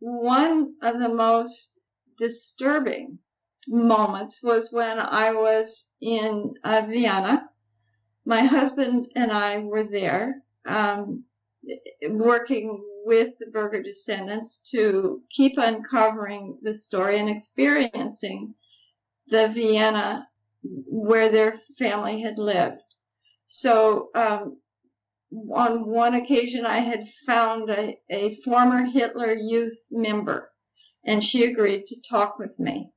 One 0.01 0.75
of 0.83 0.99
the 0.99 1.09
most 1.09 1.81
disturbing 2.19 3.19
moments 3.69 4.42
was 4.42 4.73
when 4.73 4.99
I 4.99 5.33
was 5.33 5.92
in 6.00 6.54
uh, 6.64 6.83
Vienna. 6.88 7.49
My 8.25 8.42
husband 8.42 9.11
and 9.16 9.33
I 9.33 9.59
were 9.59 9.85
there 9.85 10.42
um, 10.66 11.25
working 12.09 12.83
with 13.04 13.37
the 13.38 13.47
Berger 13.47 13.83
descendants 13.83 14.61
to 14.71 15.23
keep 15.31 15.54
uncovering 15.59 16.59
the 16.62 16.75
story 16.75 17.19
and 17.19 17.28
experiencing 17.28 18.54
the 19.28 19.49
Vienna 19.49 20.28
where 20.62 21.28
their 21.31 21.54
family 21.78 22.21
had 22.21 22.38
lived. 22.38 22.83
So, 23.47 24.11
um, 24.14 24.59
on 25.52 25.87
one 25.87 26.14
occasion, 26.14 26.66
I 26.66 26.78
had 26.78 27.09
found 27.26 27.71
a, 27.71 27.99
a 28.11 28.37
former 28.37 28.85
Hitler 28.85 29.33
Youth 29.33 29.78
member, 29.90 30.52
and 31.04 31.25
she 31.25 31.45
agreed 31.45 31.87
to 31.87 32.00
talk 32.02 32.38
with 32.38 32.59
me. 32.61 32.92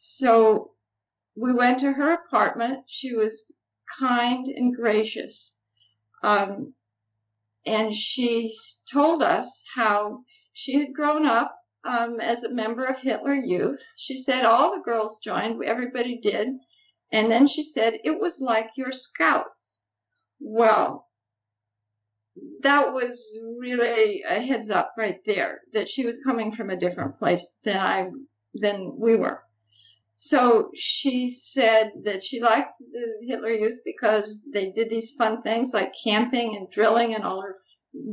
So, 0.00 0.74
we 1.34 1.52
went 1.52 1.80
to 1.80 1.92
her 1.92 2.12
apartment. 2.12 2.84
She 2.86 3.16
was 3.16 3.52
kind 3.98 4.46
and 4.46 4.72
gracious. 4.72 5.56
Um, 6.22 6.74
and 7.66 7.92
she 7.92 8.54
told 8.92 9.24
us 9.24 9.64
how 9.74 10.22
she 10.52 10.74
had 10.74 10.94
grown 10.94 11.26
up 11.26 11.52
um, 11.82 12.20
as 12.20 12.44
a 12.44 12.54
member 12.54 12.84
of 12.84 13.00
Hitler 13.00 13.34
Youth. 13.34 13.82
She 13.96 14.16
said 14.16 14.44
all 14.44 14.72
the 14.72 14.82
girls 14.82 15.18
joined, 15.18 15.64
everybody 15.64 16.20
did. 16.20 16.48
And 17.10 17.28
then 17.28 17.48
she 17.48 17.64
said, 17.64 17.98
It 18.04 18.20
was 18.20 18.40
like 18.40 18.70
your 18.76 18.92
scouts. 18.92 19.84
Well, 20.38 21.08
that 22.60 22.92
was 22.92 23.36
really 23.58 24.22
a 24.22 24.34
heads 24.34 24.70
up 24.70 24.94
right 24.96 25.18
there 25.26 25.62
that 25.72 25.88
she 25.88 26.06
was 26.06 26.22
coming 26.22 26.52
from 26.52 26.70
a 26.70 26.76
different 26.76 27.16
place 27.16 27.58
than 27.64 27.78
I 27.78 28.10
than 28.54 28.94
we 28.96 29.16
were. 29.16 29.42
So 30.20 30.72
she 30.74 31.30
said 31.30 31.92
that 32.02 32.24
she 32.24 32.42
liked 32.42 32.72
the 32.80 33.24
Hitler 33.24 33.50
Youth 33.50 33.78
because 33.84 34.42
they 34.52 34.72
did 34.72 34.90
these 34.90 35.12
fun 35.12 35.42
things 35.42 35.72
like 35.72 35.94
camping 36.04 36.56
and 36.56 36.68
drilling 36.68 37.14
and 37.14 37.22
all 37.22 37.40
her 37.40 37.54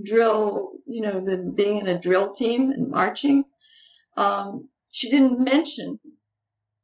drill, 0.04 0.74
you 0.86 1.02
know, 1.02 1.20
the 1.20 1.52
being 1.56 1.80
in 1.80 1.88
a 1.88 2.00
drill 2.00 2.32
team 2.32 2.70
and 2.70 2.92
marching. 2.92 3.44
Um, 4.18 4.70
she 4.92 5.10
didn't 5.10 5.40
mention 5.40 6.00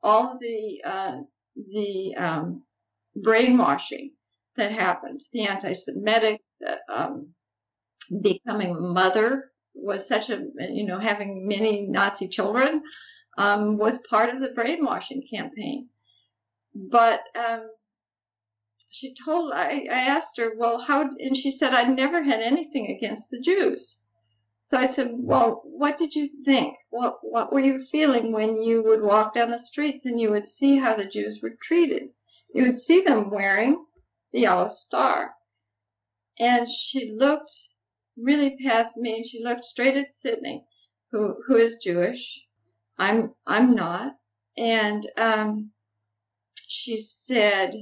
all 0.01 0.39
the 0.39 0.81
uh, 0.83 1.17
the 1.55 2.15
um, 2.15 2.63
brainwashing 3.15 4.13
that 4.55 4.71
happened, 4.71 5.21
the 5.33 5.45
anti-Semitic, 5.45 6.41
um, 6.89 7.27
becoming 8.23 8.71
a 8.71 8.79
mother 8.79 9.51
was 9.75 10.07
such 10.07 10.31
a, 10.31 10.41
you 10.71 10.83
know, 10.83 10.97
having 10.97 11.47
many 11.47 11.85
Nazi 11.85 12.27
children 12.27 12.81
um, 13.37 13.77
was 13.77 13.97
part 13.99 14.29
of 14.29 14.41
the 14.41 14.51
brainwashing 14.51 15.25
campaign. 15.33 15.89
But 16.73 17.23
um, 17.35 17.69
she 18.89 19.13
told, 19.13 19.53
I, 19.53 19.87
I 19.89 20.01
asked 20.07 20.37
her, 20.37 20.53
well, 20.57 20.79
how, 20.79 21.09
and 21.19 21.35
she 21.35 21.51
said, 21.51 21.73
I 21.73 21.83
never 21.83 22.23
had 22.23 22.41
anything 22.41 22.89
against 22.89 23.29
the 23.29 23.39
Jews. 23.39 24.01
So 24.63 24.77
I 24.77 24.85
said, 24.85 25.11
Well, 25.13 25.63
what 25.65 25.97
did 25.97 26.15
you 26.15 26.27
think? 26.27 26.77
What, 26.91 27.17
what 27.23 27.51
were 27.51 27.59
you 27.59 27.83
feeling 27.83 28.31
when 28.31 28.61
you 28.61 28.83
would 28.83 29.01
walk 29.01 29.33
down 29.33 29.49
the 29.49 29.57
streets 29.57 30.05
and 30.05 30.19
you 30.19 30.29
would 30.29 30.45
see 30.45 30.77
how 30.77 30.95
the 30.95 31.05
Jews 31.05 31.41
were 31.41 31.57
treated? 31.61 32.13
You 32.53 32.67
would 32.67 32.77
see 32.77 33.01
them 33.01 33.31
wearing 33.31 33.85
the 34.31 34.41
yellow 34.41 34.67
star. 34.67 35.35
And 36.39 36.69
she 36.69 37.11
looked 37.11 37.51
really 38.15 38.55
past 38.57 38.97
me 38.97 39.15
and 39.17 39.25
she 39.25 39.43
looked 39.43 39.65
straight 39.65 39.97
at 39.97 40.13
Sidney, 40.13 40.63
who, 41.11 41.41
who 41.47 41.55
is 41.55 41.77
Jewish. 41.77 42.45
I'm, 43.01 43.33
I'm 43.47 43.73
not. 43.73 44.15
And 44.57 45.09
um, 45.17 45.71
she 46.67 46.97
said, 46.97 47.73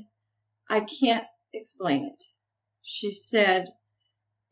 I 0.69 0.79
can't 0.79 1.25
explain 1.51 2.05
it. 2.05 2.23
She 2.83 3.11
said, 3.11 3.67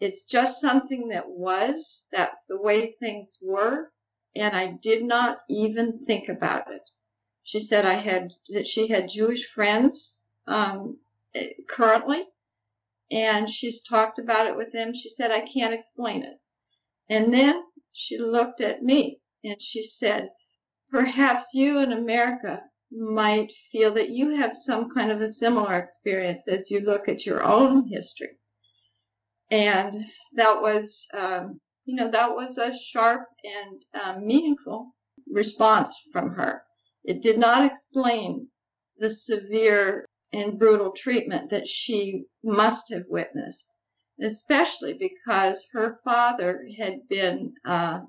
it's 0.01 0.25
just 0.25 0.59
something 0.59 1.07
that 1.07 1.29
was. 1.29 2.07
That's 2.11 2.45
the 2.47 2.59
way 2.59 2.91
things 2.99 3.37
were. 3.41 3.93
And 4.35 4.55
I 4.57 4.77
did 4.83 5.03
not 5.03 5.39
even 5.49 5.99
think 5.99 6.27
about 6.27 6.69
it. 6.69 6.81
She 7.43 7.59
said 7.59 7.85
I 7.85 7.93
had 7.93 8.33
that 8.49 8.67
she 8.67 8.87
had 8.87 9.07
Jewish 9.07 9.47
friends 9.47 10.19
um, 10.47 10.99
eh, 11.33 11.53
currently, 11.69 12.25
and 13.09 13.49
she's 13.49 13.81
talked 13.81 14.19
about 14.19 14.47
it 14.47 14.57
with 14.57 14.73
them. 14.73 14.93
She 14.93 15.07
said 15.07 15.31
I 15.31 15.47
can't 15.47 15.73
explain 15.73 16.23
it. 16.23 16.41
And 17.09 17.33
then 17.33 17.63
she 17.93 18.17
looked 18.17 18.59
at 18.59 18.83
me 18.83 19.21
and 19.45 19.61
she 19.61 19.81
said, 19.81 20.29
perhaps 20.91 21.53
you 21.53 21.79
in 21.79 21.91
America 21.91 22.63
might 22.91 23.51
feel 23.71 23.91
that 23.93 24.09
you 24.09 24.35
have 24.35 24.53
some 24.53 24.89
kind 24.89 25.11
of 25.11 25.21
a 25.21 25.29
similar 25.29 25.75
experience 25.75 26.47
as 26.47 26.71
you 26.71 26.79
look 26.79 27.07
at 27.07 27.25
your 27.25 27.43
own 27.43 27.87
history. 27.87 28.37
And 29.51 30.05
that 30.33 30.61
was 30.61 31.07
um, 31.13 31.59
you 31.85 31.95
know 31.95 32.09
that 32.09 32.35
was 32.35 32.57
a 32.57 32.77
sharp 32.77 33.27
and 33.43 33.83
um, 34.01 34.25
meaningful 34.25 34.93
response 35.31 35.95
from 36.11 36.31
her. 36.31 36.63
It 37.03 37.21
did 37.21 37.37
not 37.39 37.65
explain 37.65 38.49
the 38.97 39.09
severe 39.09 40.05
and 40.33 40.59
brutal 40.59 40.91
treatment 40.91 41.49
that 41.51 41.67
she 41.67 42.25
must 42.43 42.91
have 42.91 43.05
witnessed 43.09 43.77
especially 44.21 44.93
because 44.93 45.65
her 45.71 45.99
father 46.03 46.67
had 46.77 47.07
been 47.07 47.53
uh, 47.65 48.01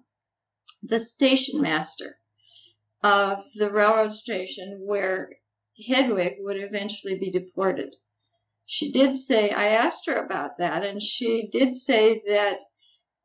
the 0.83 1.01
station 1.01 1.61
master 1.61 2.19
of 3.03 3.45
the 3.55 3.71
railroad 3.71 4.13
station 4.13 4.81
where 4.85 5.31
Hedwig 5.87 6.37
would 6.41 6.57
eventually 6.57 7.19
be 7.19 7.31
deported 7.31 7.95
she 8.71 8.93
did 8.93 9.15
say, 9.15 9.49
I 9.51 9.69
asked 9.69 10.05
her 10.05 10.17
about 10.17 10.59
that, 10.59 10.85
and 10.85 11.03
she 11.03 11.49
did 11.51 11.73
say 11.73 12.23
that 12.29 12.61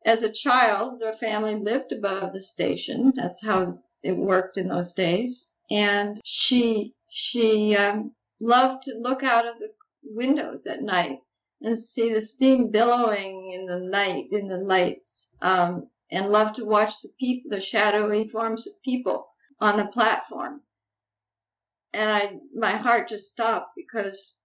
as 0.05 0.23
a 0.23 0.31
child, 0.31 1.01
their 1.01 1.11
family 1.11 1.55
lived 1.55 1.91
above 1.91 2.31
the 2.31 2.39
station. 2.39 3.11
That's 3.13 3.43
how 3.43 3.79
it 4.03 4.15
worked 4.15 4.57
in 4.57 4.69
those 4.69 4.93
days. 4.93 5.51
And 5.69 6.21
she 6.23 6.95
she 7.09 7.75
um, 7.75 8.15
loved 8.39 8.83
to 8.83 8.97
look 8.97 9.21
out 9.21 9.45
of 9.45 9.59
the 9.59 9.73
windows 10.05 10.65
at 10.65 10.81
night 10.81 11.19
and 11.61 11.77
see 11.77 12.13
the 12.13 12.21
steam 12.21 12.71
billowing 12.71 13.51
in 13.51 13.65
the 13.65 13.81
night 13.81 14.27
in 14.31 14.47
the 14.47 14.59
lights, 14.59 15.33
um, 15.41 15.89
and 16.09 16.29
loved 16.29 16.55
to 16.55 16.63
watch 16.63 17.01
the 17.01 17.09
people, 17.19 17.51
the 17.51 17.59
shadowy 17.59 18.29
forms 18.29 18.65
of 18.65 18.81
people 18.81 19.32
on 19.63 19.77
the 19.77 19.85
platform. 19.85 20.59
And 21.93 22.11
I, 22.11 22.33
my 22.53 22.71
heart 22.71 23.07
just 23.07 23.27
stopped 23.27 23.69
because 23.77 24.41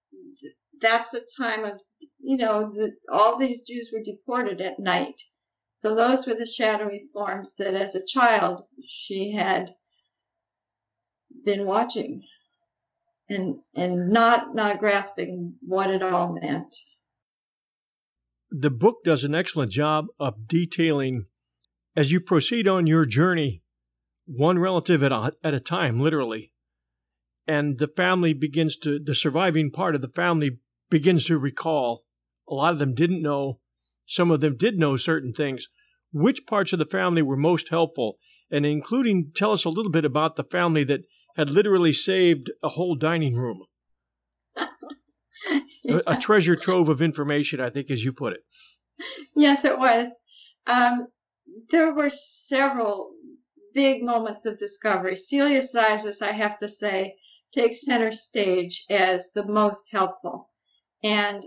that's 0.81 1.11
the 1.11 1.27
time 1.37 1.65
of, 1.65 1.81
you 2.21 2.37
know, 2.37 2.71
the, 2.73 2.93
all 3.11 3.37
these 3.37 3.63
Jews 3.63 3.91
were 3.93 4.03
deported 4.03 4.61
at 4.61 4.79
night. 4.79 5.21
So 5.75 5.97
those 5.97 6.25
were 6.25 6.35
the 6.35 6.47
shadowy 6.47 7.07
forms 7.13 7.57
that 7.57 7.75
as 7.75 7.97
a 7.97 8.07
child 8.07 8.63
she 8.87 9.33
had 9.33 9.75
been 11.45 11.67
watching 11.67 12.23
and 13.29 13.57
and 13.75 14.11
not 14.11 14.55
not 14.55 14.79
grasping 14.79 15.55
what 15.61 15.91
it 15.91 16.03
all 16.03 16.33
meant. 16.33 16.77
The 18.51 18.71
book 18.71 18.99
does 19.05 19.25
an 19.25 19.35
excellent 19.35 19.73
job 19.73 20.07
of 20.19 20.47
detailing 20.47 21.25
as 21.97 22.13
you 22.13 22.21
proceed 22.21 22.69
on 22.69 22.87
your 22.87 23.05
journey, 23.05 23.63
one 24.29 24.59
relative 24.59 25.03
at 25.03 25.13
a, 25.13 25.33
at 25.43 25.55
a 25.55 25.61
time, 25.61 26.01
literally, 26.01 26.53
and 27.47 27.79
the 27.79 27.89
family 27.89 28.35
begins 28.35 28.77
to 28.77 28.99
the 28.99 29.15
surviving 29.15 29.71
part 29.71 29.95
of 29.95 30.03
the 30.03 30.09
family 30.09 30.59
begins 30.91 31.25
to 31.27 31.39
recall. 31.39 32.05
A 32.49 32.55
lot 32.55 32.73
of 32.73 32.79
them 32.79 32.95
didn't 32.95 33.23
know. 33.23 33.61
Some 34.07 34.31
of 34.31 34.41
them 34.41 34.57
did 34.57 34.79
know 34.79 34.97
certain 34.97 35.33
things. 35.33 35.69
Which 36.13 36.47
parts 36.47 36.73
of 36.73 36.79
the 36.79 36.87
family 36.87 37.23
were 37.23 37.37
most 37.37 37.69
helpful? 37.69 38.19
And 38.51 38.65
including, 38.65 39.33
tell 39.35 39.53
us 39.53 39.65
a 39.65 39.71
little 39.71 39.93
bit 39.93 40.05
about 40.05 40.37
the 40.37 40.45
family 40.45 40.85
that 40.85 41.03
had 41.37 41.51
literally 41.51 41.93
saved 41.93 42.51
a 42.63 42.71
whole 42.71 42.95
dining 42.95 43.35
room. 43.35 43.65
a, 44.57 46.03
a, 46.07 46.17
treasure 46.17 46.57
trove 46.57 46.89
of 46.89 47.03
information, 47.03 47.61
I 47.61 47.69
think, 47.69 47.91
as 47.91 48.03
you 48.03 48.13
put 48.13 48.33
it. 48.33 48.41
Yes, 49.37 49.65
it 49.65 49.79
was. 49.79 50.09
Um, 50.67 51.09
there 51.71 51.93
were 51.93 52.11
several 52.11 53.13
big 53.75 54.03
moments 54.03 54.47
of 54.47 54.59
discovery. 54.59 55.17
Celia 55.17 55.63
Cizes, 55.63 56.23
I 56.23 56.33
have 56.33 56.59
to 56.59 56.69
say, 56.69 57.17
takes 57.53 57.85
center 57.85 58.13
stage 58.13 58.85
as 58.91 59.31
the 59.33 59.47
most 59.47 59.89
helpful. 59.91 60.51
And 61.03 61.47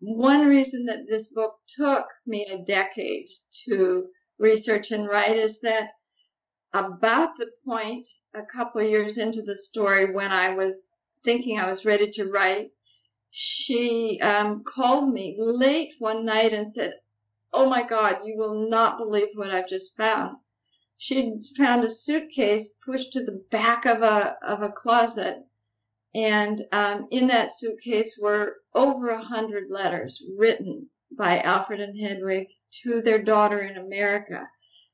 one 0.00 0.48
reason 0.48 0.86
that 0.86 1.06
this 1.08 1.28
book 1.28 1.54
took 1.76 2.08
me 2.26 2.46
a 2.46 2.64
decade 2.64 3.28
to 3.66 4.08
research 4.38 4.90
and 4.90 5.08
write 5.08 5.36
is 5.36 5.60
that 5.60 5.90
about 6.72 7.36
the 7.36 7.50
point 7.64 8.08
a 8.34 8.42
couple 8.42 8.82
years 8.82 9.18
into 9.18 9.42
the 9.42 9.56
story 9.56 10.12
when 10.12 10.32
I 10.32 10.54
was 10.54 10.90
thinking 11.22 11.58
I 11.58 11.68
was 11.68 11.84
ready 11.84 12.10
to 12.12 12.30
write, 12.30 12.70
she 13.30 14.20
um, 14.20 14.64
called 14.64 15.12
me 15.12 15.36
late 15.38 15.92
one 15.98 16.24
night 16.24 16.52
and 16.52 16.66
said, 16.66 16.94
Oh 17.52 17.68
my 17.68 17.82
God, 17.82 18.26
you 18.26 18.36
will 18.36 18.68
not 18.68 18.98
believe 18.98 19.28
what 19.34 19.50
I've 19.50 19.68
just 19.68 19.96
found. 19.96 20.36
She'd 21.04 21.42
found 21.56 21.82
a 21.82 21.90
suitcase 21.90 22.68
pushed 22.86 23.12
to 23.14 23.24
the 23.24 23.44
back 23.50 23.86
of 23.86 24.02
a, 24.02 24.36
of 24.40 24.62
a 24.62 24.70
closet. 24.70 25.44
And 26.14 26.64
um, 26.70 27.08
in 27.10 27.26
that 27.26 27.52
suitcase 27.52 28.16
were 28.16 28.58
over 28.72 29.08
a 29.08 29.20
hundred 29.20 29.68
letters 29.68 30.24
written 30.38 30.90
by 31.10 31.40
Alfred 31.40 31.80
and 31.80 31.98
Hedwig 31.98 32.46
to 32.82 33.02
their 33.02 33.20
daughter 33.20 33.62
in 33.62 33.78
America 33.78 34.48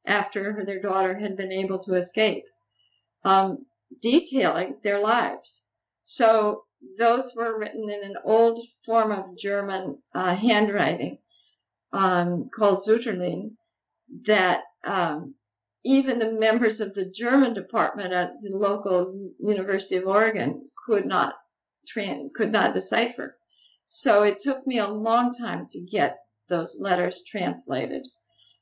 after 0.07 0.65
their 0.65 0.81
daughter 0.81 1.14
had 1.14 1.37
been 1.37 1.53
able 1.53 1.79
to 1.81 1.92
escape 1.92 2.44
um, 3.25 3.66
detailing 4.01 4.79
their 4.83 5.03
lives. 5.03 5.62
So 6.01 6.64
those 6.99 7.35
were 7.35 7.59
written 7.59 7.90
in 7.90 8.03
an 8.03 8.16
old 8.25 8.66
form 8.87 9.12
of 9.12 9.37
German 9.37 9.99
uh, 10.14 10.35
handwriting 10.35 11.18
um, 11.92 12.49
called 12.49 12.79
Sütterlin 12.79 13.57
that 14.25 14.62
um, 14.85 15.35
even 15.85 16.19
the 16.19 16.33
members 16.33 16.81
of 16.81 16.95
the 16.95 17.05
German 17.05 17.55
department 17.55 18.12
at 18.12 18.41
the 18.43 18.51
local 18.51 19.31
University 19.38 19.97
of 19.97 20.07
Oregon 20.07 20.69
could 20.87 21.07
not 21.07 21.35
could 22.35 22.53
not 22.53 22.75
decipher. 22.75 23.38
So 23.87 24.23
it 24.23 24.38
took 24.41 24.67
me 24.67 24.79
a 24.79 24.87
long 24.87 25.35
time 25.35 25.67
to 25.71 25.81
get 25.81 26.19
those 26.49 26.79
letters 26.79 27.25
translated. 27.27 28.07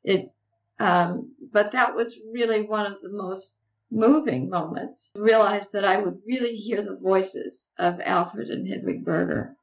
It, 0.05 0.31
um, 0.79 1.35
but 1.53 1.73
that 1.73 1.95
was 1.95 2.21
really 2.33 2.63
one 2.63 2.87
of 2.87 3.01
the 3.01 3.11
most 3.11 3.63
moving 3.91 4.49
moments, 4.49 5.13
realized 5.17 5.73
that 5.73 5.85
I 5.85 5.99
would 5.99 6.21
really 6.27 6.55
hear 6.55 6.83
the 6.83 6.97
voices 6.97 7.73
of 7.79 8.01
Alfred 8.01 8.51
and 8.51 8.69
Hedwig 8.69 9.05
Berger. 9.05 9.57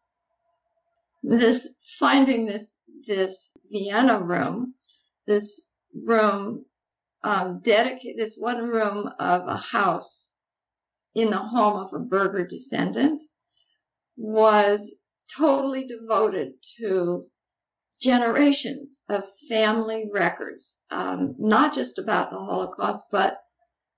This 1.21 1.75
finding 1.99 2.45
this 2.45 2.81
this 3.07 3.57
Vienna 3.71 4.19
room, 4.19 4.73
this 5.25 5.69
room 5.93 6.65
um, 7.23 7.59
dedicated, 7.61 8.17
this 8.17 8.35
one 8.37 8.67
room 8.67 9.09
of 9.19 9.47
a 9.47 9.57
house 9.57 10.33
in 11.15 11.29
the 11.29 11.37
home 11.37 11.79
of 11.79 11.93
a 11.93 11.99
Berger 11.99 12.45
descendant, 12.45 13.21
was 14.17 14.95
totally 15.37 15.85
devoted 15.85 16.53
to 16.79 17.25
generations 18.01 19.03
of 19.09 19.23
family 19.49 20.09
records, 20.11 20.83
um, 20.89 21.35
not 21.39 21.73
just 21.73 21.97
about 21.97 22.29
the 22.29 22.37
Holocaust, 22.37 23.05
but 23.11 23.37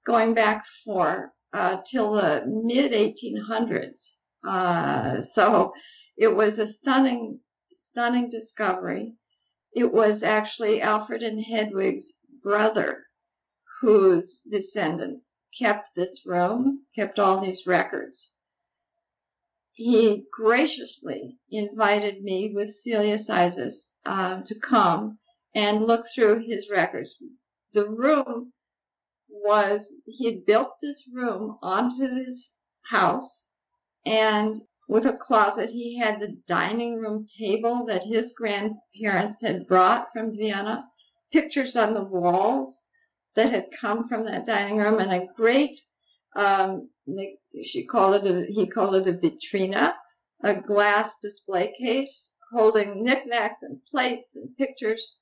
going 0.05 0.33
back 0.33 0.65
for 0.83 1.33
uh, 1.53 1.77
till 1.89 2.13
the 2.13 2.43
mid 2.47 2.91
1800s. 2.91 4.17
Uh, 4.47 5.21
so 5.21 5.73
it 6.17 6.35
was 6.35 6.59
a 6.59 6.67
stunning, 6.67 7.39
stunning 7.71 8.29
discovery. 8.29 9.15
It 9.73 9.91
was 9.91 10.21
actually 10.21 10.81
Alfred 10.81 11.23
and 11.23 11.43
Hedwig's 11.43 12.19
brother 12.43 13.05
whose 13.81 14.41
descendants 14.49 15.38
kept 15.57 15.93
this 15.95 16.25
room, 16.25 16.85
kept 16.95 17.19
all 17.19 17.41
these 17.41 17.67
records. 17.67 18.33
He 19.73 20.25
graciously 20.31 21.38
invited 21.49 22.23
me 22.23 22.53
with 22.53 22.73
Celia 22.73 23.17
Cizes 23.17 23.93
uh, 24.05 24.41
to 24.43 24.59
come 24.59 25.19
and 25.53 25.85
look 25.85 26.05
through 26.13 26.39
his 26.45 26.69
records. 26.69 27.21
The 27.73 27.89
room 27.89 28.53
was 29.27 29.91
he 30.05 30.25
had 30.25 30.45
built 30.45 30.79
this 30.81 31.07
room 31.11 31.57
onto 31.61 32.03
his 32.03 32.57
house 32.89 33.53
and 34.05 34.61
with 34.88 35.05
a 35.05 35.17
closet 35.17 35.69
he 35.69 35.97
had 35.97 36.19
the 36.19 36.38
dining 36.47 36.95
room 36.97 37.25
table 37.27 37.85
that 37.85 38.03
his 38.03 38.31
grandparents 38.31 39.41
had 39.41 39.67
brought 39.67 40.07
from 40.13 40.35
vienna 40.35 40.88
pictures 41.31 41.75
on 41.75 41.93
the 41.93 42.03
walls 42.03 42.85
that 43.36 43.50
had 43.50 43.67
come 43.80 44.08
from 44.08 44.26
that 44.26 44.45
dining 44.45 44.78
room 44.78 45.00
and 45.00 45.12
a 45.12 45.28
great 45.36 45.76
um, 46.36 46.89
she 47.63 47.86
called 47.86 48.15
it 48.15 48.32
a, 48.32 48.45
he 48.52 48.67
called 48.67 48.95
it 48.95 49.08
a 49.08 49.13
vitrina 49.13 49.93
a 50.43 50.56
glass 50.56 51.19
display 51.21 51.74
case 51.78 52.34
holding 52.52 53.04
knickknacks 53.04 53.63
and 53.63 53.80
plates 53.91 54.36
and 54.36 54.56
pictures 54.58 55.15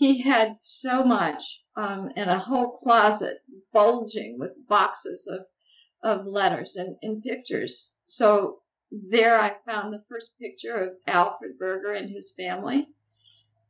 he 0.00 0.18
had 0.18 0.54
so 0.54 1.04
much 1.04 1.62
um, 1.76 2.10
and 2.16 2.30
a 2.30 2.38
whole 2.38 2.78
closet 2.78 3.42
bulging 3.70 4.38
with 4.38 4.66
boxes 4.66 5.28
of, 5.30 5.44
of 6.02 6.26
letters 6.26 6.76
and, 6.76 6.96
and 7.02 7.22
pictures. 7.22 7.98
So 8.06 8.60
there 8.90 9.38
I 9.38 9.56
found 9.66 9.92
the 9.92 10.02
first 10.08 10.30
picture 10.40 10.74
of 10.74 10.96
Alfred 11.06 11.58
Berger 11.58 11.92
and 11.92 12.08
his 12.08 12.32
family. 12.34 12.88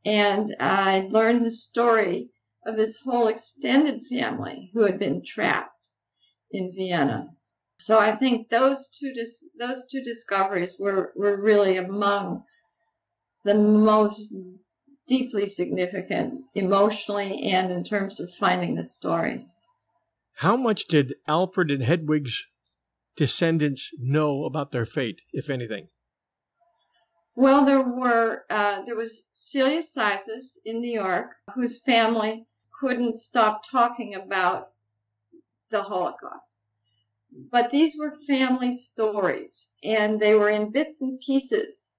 And 0.05 0.55
I 0.57 1.09
learned 1.11 1.45
the 1.45 1.51
story 1.51 2.29
of 2.65 2.77
his 2.77 2.97
whole 2.97 3.27
extended 3.27 4.05
family 4.05 4.69
who 4.73 4.83
had 4.83 4.99
been 4.99 5.23
trapped 5.23 5.87
in 6.51 6.73
Vienna. 6.75 7.29
So 7.79 7.97
I 7.97 8.15
think 8.15 8.49
those 8.49 8.89
two 8.89 9.13
dis- 9.13 9.49
those 9.57 9.87
two 9.87 10.03
discoveries 10.03 10.77
were, 10.77 11.13
were 11.15 11.41
really 11.41 11.77
among 11.77 12.43
the 13.43 13.55
most 13.55 14.35
deeply 15.07 15.47
significant 15.47 16.43
emotionally 16.53 17.43
and 17.43 17.71
in 17.71 17.83
terms 17.83 18.19
of 18.19 18.31
finding 18.33 18.75
the 18.75 18.83
story. 18.83 19.47
How 20.35 20.55
much 20.55 20.85
did 20.85 21.15
Alfred 21.27 21.71
and 21.71 21.83
Hedwig's 21.83 22.45
descendants 23.15 23.89
know 23.97 24.45
about 24.45 24.71
their 24.71 24.85
fate, 24.85 25.21
if 25.33 25.49
anything? 25.49 25.87
Well, 27.35 27.65
there 27.65 27.81
were 27.81 28.43
uh, 28.49 28.83
there 28.83 28.95
was 28.95 29.23
Celia 29.33 29.81
Cizes 29.81 30.59
in 30.65 30.81
New 30.81 30.91
York, 30.91 31.31
whose 31.55 31.81
family 31.81 32.45
couldn't 32.81 33.15
stop 33.15 33.63
talking 33.63 34.15
about 34.15 34.71
the 35.69 35.83
Holocaust. 35.83 36.57
But 37.51 37.69
these 37.69 37.95
were 37.95 38.19
family 38.27 38.73
stories, 38.73 39.71
and 39.83 40.19
they 40.19 40.33
were 40.33 40.49
in 40.49 40.71
bits 40.71 40.99
and 40.99 41.19
pieces. 41.19 41.93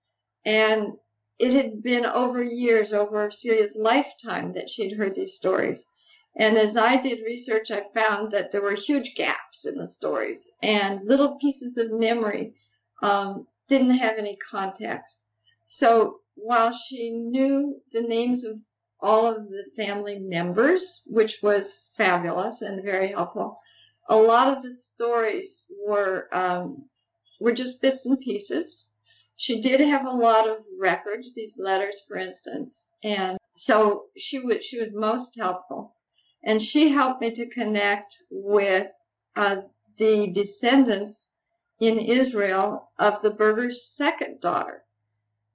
And 0.45 0.95
it 1.39 1.53
had 1.53 1.85
been 1.85 2.05
over 2.05 2.43
years, 2.43 2.93
over 2.93 3.31
Celia's 3.31 3.77
lifetime, 3.77 4.53
that 4.55 4.69
she 4.69 4.83
had 4.83 4.99
heard 4.99 5.15
these 5.15 5.35
stories. 5.35 5.87
And 6.35 6.59
as 6.59 6.77
I 6.77 6.97
did 6.97 7.25
research, 7.25 7.71
I 7.71 7.85
found 7.95 8.33
that 8.33 8.51
there 8.51 8.63
were 8.63 8.75
huge 8.75 9.15
gaps 9.15 9.65
in 9.65 9.79
the 9.79 9.87
stories, 9.87 10.51
and 10.63 11.07
little 11.07 11.37
pieces 11.37 11.77
of 11.77 11.93
memory 11.93 12.55
um, 13.03 13.47
didn't 13.69 13.99
have 13.99 14.19
any 14.19 14.37
context. 14.37 15.29
So 15.67 16.23
while 16.35 16.73
she 16.73 17.13
knew 17.13 17.81
the 17.93 18.03
names 18.03 18.43
of 18.43 18.59
all 19.03 19.27
of 19.27 19.49
the 19.51 19.65
family 19.77 20.19
members, 20.19 21.03
which 21.07 21.43
was 21.43 21.91
fabulous 21.97 22.63
and 22.63 22.85
very 22.85 23.09
helpful, 23.09 23.59
a 24.09 24.17
lot 24.17 24.49
of 24.49 24.63
the 24.63 24.73
stories 24.73 25.65
were 25.87 26.29
um, 26.33 26.89
were 27.41 27.53
just 27.53 27.83
bits 27.83 28.07
and 28.07 28.21
pieces. 28.21 28.87
She 29.37 29.61
did 29.61 29.81
have 29.81 30.07
a 30.07 30.11
lot 30.11 30.49
of 30.49 30.59
records, 30.79 31.35
these 31.35 31.59
letters, 31.59 32.01
for 32.07 32.17
instance, 32.17 32.85
and 33.03 33.39
so 33.55 34.07
she 34.17 34.39
was 34.39 34.65
she 34.65 34.79
was 34.79 34.93
most 34.93 35.37
helpful, 35.37 35.97
and 36.45 36.63
she 36.63 36.89
helped 36.89 37.21
me 37.21 37.33
to 37.33 37.49
connect 37.49 38.23
with 38.31 38.91
uh, 39.37 39.63
the 39.97 40.31
descendants 40.33 41.35
in 41.81 41.99
Israel 41.99 42.91
of 42.99 43.21
the 43.23 43.31
Berger's 43.33 43.85
second 43.85 44.41
daughter. 44.41 44.85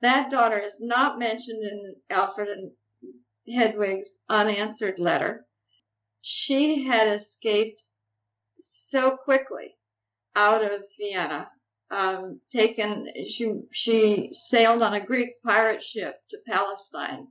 That 0.01 0.29
daughter 0.29 0.59
is 0.59 0.79
not 0.79 1.17
mentioned 1.17 1.63
in 1.63 1.95
Alfred 2.09 2.49
and 2.49 2.71
Hedwig's 3.49 4.21
unanswered 4.27 4.99
letter. 4.99 5.47
She 6.21 6.83
had 6.83 7.07
escaped 7.07 7.81
so 8.57 9.15
quickly 9.15 9.77
out 10.35 10.63
of 10.63 10.83
Vienna. 10.97 11.49
Um, 11.89 12.41
taken, 12.51 13.07
she 13.25 13.53
she 13.71 14.33
sailed 14.33 14.83
on 14.83 14.93
a 14.93 15.05
Greek 15.05 15.41
pirate 15.41 15.81
ship 15.81 16.19
to 16.29 16.37
Palestine, 16.45 17.29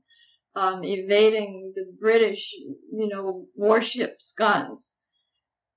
um, 0.55 0.83
evading 0.83 1.73
the 1.75 1.93
British, 2.01 2.55
you 2.55 3.09
know, 3.09 3.47
warships' 3.55 4.33
guns, 4.33 4.95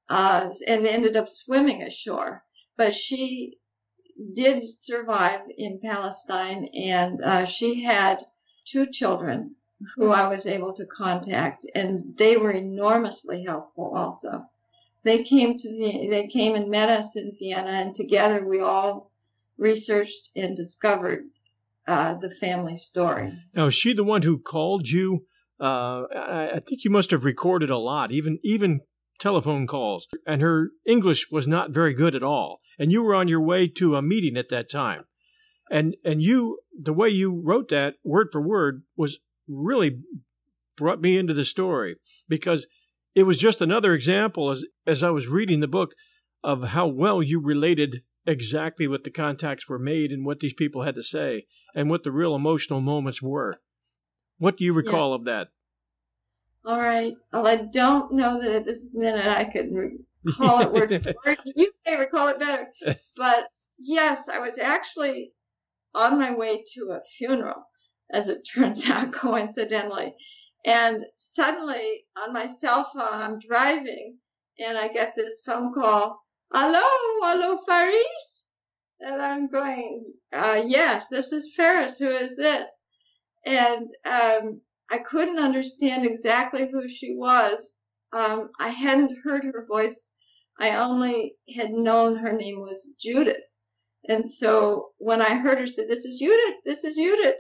uh, 0.08 0.54
and 0.66 0.88
ended 0.88 1.18
up 1.18 1.28
swimming 1.28 1.84
ashore. 1.84 2.46
But 2.78 2.94
she 2.94 3.60
did 4.34 4.70
survive 4.70 5.42
in 5.58 5.82
Palestine, 5.82 6.70
and 6.74 7.22
uh, 7.22 7.44
she 7.44 7.84
had 7.84 8.26
two 8.64 8.86
children 8.90 9.58
who 9.96 10.10
I 10.10 10.28
was 10.28 10.46
able 10.46 10.74
to 10.74 10.86
contact, 10.86 11.66
and 11.76 12.16
they 12.18 12.38
were 12.38 12.52
enormously 12.52 13.44
helpful 13.44 13.94
also 13.96 14.50
they 15.04 15.24
came 15.24 15.58
to 15.58 15.70
they 16.10 16.28
came 16.28 16.56
and 16.56 16.70
met 16.70 16.90
us 16.90 17.16
in 17.16 17.36
Vienna, 17.38 17.70
and 17.70 17.96
together 17.96 18.46
we 18.46 18.60
all 18.60 19.12
researched 19.58 20.30
and 20.36 20.56
discovered 20.56 21.26
uh, 21.88 22.16
the 22.16 22.30
family 22.30 22.76
story. 22.76 23.34
Now, 23.54 23.68
is 23.68 23.76
she 23.76 23.94
the 23.94 24.04
one 24.04 24.22
who 24.22 24.38
called 24.38 24.88
you? 24.88 25.26
Uh, 25.60 26.04
I, 26.16 26.52
I 26.56 26.60
think 26.60 26.84
you 26.84 26.92
must 26.92 27.12
have 27.12 27.26
recorded 27.26 27.70
a 27.70 27.78
lot, 27.78 28.12
even 28.12 28.40
even 28.44 28.82
telephone 29.20 29.68
calls, 29.68 30.08
and 30.26 30.42
her 30.42 30.72
English 30.86 31.32
was 31.32 31.48
not 31.48 31.72
very 31.72 31.94
good 31.94 32.16
at 32.16 32.24
all. 32.24 32.60
And 32.78 32.92
you 32.92 33.04
were 33.04 33.16
on 33.16 33.28
your 33.28 33.42
way 33.42 33.68
to 33.68 33.96
a 33.96 34.02
meeting 34.02 34.38
at 34.38 34.50
that 34.50 34.70
time, 34.70 35.06
and 35.72 35.96
and 36.04 36.22
you 36.22 36.60
the 36.78 36.94
way 36.94 37.10
you 37.10 37.42
wrote 37.44 37.70
that 37.70 37.96
word 38.04 38.30
for 38.32 38.42
word 38.42 38.84
was 38.98 39.20
really 39.50 40.00
brought 40.78 41.02
me 41.02 41.18
into 41.18 41.34
the 41.34 41.46
story 41.46 41.98
because 42.28 42.68
it 43.16 43.24
was 43.24 43.38
just 43.38 43.62
another 43.62 43.94
example 43.94 44.50
as 44.50 44.64
as 44.88 45.04
I 45.04 45.10
was 45.10 45.28
reading 45.28 45.60
the 45.60 45.68
book 45.68 45.94
of 46.44 46.64
how 46.70 46.88
well 46.88 47.22
you 47.22 47.42
related 47.42 48.04
exactly 48.26 48.88
what 48.88 49.04
the 49.04 49.12
contacts 49.12 49.68
were 49.68 49.80
made 49.80 50.12
and 50.12 50.26
what 50.26 50.40
these 50.40 50.54
people 50.54 50.84
had 50.84 50.96
to 50.96 51.04
say 51.04 51.46
and 51.76 51.90
what 51.90 52.04
the 52.04 52.12
real 52.12 52.36
emotional 52.36 52.82
moments 52.82 53.22
were. 53.22 53.56
What 54.38 54.58
do 54.58 54.64
you 54.64 54.74
recall 54.74 55.10
yeah. 55.10 55.16
of 55.16 55.26
that? 55.26 55.48
All 56.66 56.80
right. 56.80 57.14
Well, 57.34 57.48
I 57.48 57.56
don't 57.56 58.14
know 58.14 58.42
that 58.42 58.52
at 58.52 58.66
this 58.66 58.90
minute 58.94 59.26
I 59.26 59.46
can 59.46 60.00
recall 60.26 60.62
it 60.62 60.72
word 60.72 61.04
for 61.04 61.14
word. 61.26 61.38
You 61.56 61.72
may 61.86 61.98
recall 61.98 62.28
it 62.28 62.40
better. 62.40 62.68
But 63.16 63.48
yes, 63.78 64.30
I 64.30 64.40
was 64.40 64.58
actually 64.58 65.34
on 65.96 66.20
my 66.20 66.34
way 66.34 66.64
to 66.76 66.92
a 66.92 67.02
funeral, 67.18 67.64
as 68.12 68.28
it 68.28 68.48
turns 68.54 68.90
out, 68.90 69.14
coincidentally. 69.14 70.16
And 70.66 71.06
suddenly 71.16 72.06
on 72.18 72.34
my 72.34 72.46
cell 72.46 72.90
phone, 72.94 73.22
I'm 73.22 73.40
driving 73.40 74.18
and 74.60 74.78
I 74.78 74.90
get 74.90 75.14
this 75.16 75.42
phone 75.46 75.74
call. 75.74 76.22
Hello, 76.54 76.82
hello, 77.22 77.58
Faris. 77.66 78.46
And 79.00 79.22
I'm 79.22 79.48
going, 79.48 80.14
uh, 80.34 80.62
yes, 80.66 81.08
this 81.08 81.32
is 81.32 81.54
Faris. 81.56 81.98
Who 81.98 82.10
is 82.10 82.36
this? 82.36 82.84
And 83.46 83.88
um, 84.04 84.62
I 84.92 84.98
couldn't 84.98 85.40
understand 85.40 86.06
exactly 86.06 86.70
who 86.70 86.90
she 86.90 87.16
was. 87.16 87.76
Um, 88.12 88.50
I 88.60 88.70
hadn't 88.70 89.20
heard 89.24 89.46
her 89.46 89.66
voice. 89.66 90.14
I 90.60 90.72
only 90.76 91.36
had 91.56 91.72
known 91.72 92.18
her 92.18 92.34
name 92.34 92.60
was 92.60 92.90
Judith. 93.00 93.44
And 94.10 94.30
so 94.30 94.90
when 94.98 95.22
I 95.22 95.36
heard 95.36 95.60
her 95.60 95.68
say, 95.68 95.86
This 95.88 96.04
is 96.04 96.20
Judith, 96.20 96.56
this 96.66 96.84
is 96.84 96.96
Judith, 96.96 97.40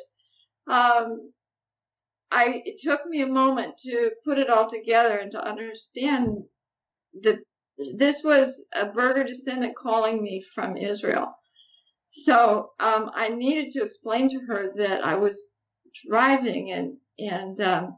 um, 0.69 1.31
I 2.31 2.61
it 2.65 2.77
took 2.79 3.05
me 3.05 3.21
a 3.21 3.27
moment 3.27 3.77
to 3.79 4.11
put 4.23 4.37
it 4.37 4.49
all 4.49 4.69
together 4.69 5.17
and 5.17 5.31
to 5.31 5.43
understand 5.43 6.43
that 7.21 7.39
this 7.95 8.23
was 8.23 8.65
a 8.73 8.85
Berger 8.85 9.23
descendant 9.23 9.75
calling 9.75 10.21
me 10.21 10.43
from 10.53 10.77
Israel. 10.77 11.33
So 12.09 12.71
um, 12.79 13.11
I 13.13 13.29
needed 13.29 13.71
to 13.71 13.83
explain 13.83 14.29
to 14.29 14.39
her 14.47 14.73
that 14.75 15.05
I 15.05 15.15
was 15.15 15.47
driving 16.07 16.71
and 16.71 16.97
and 17.17 17.59
um, 17.59 17.97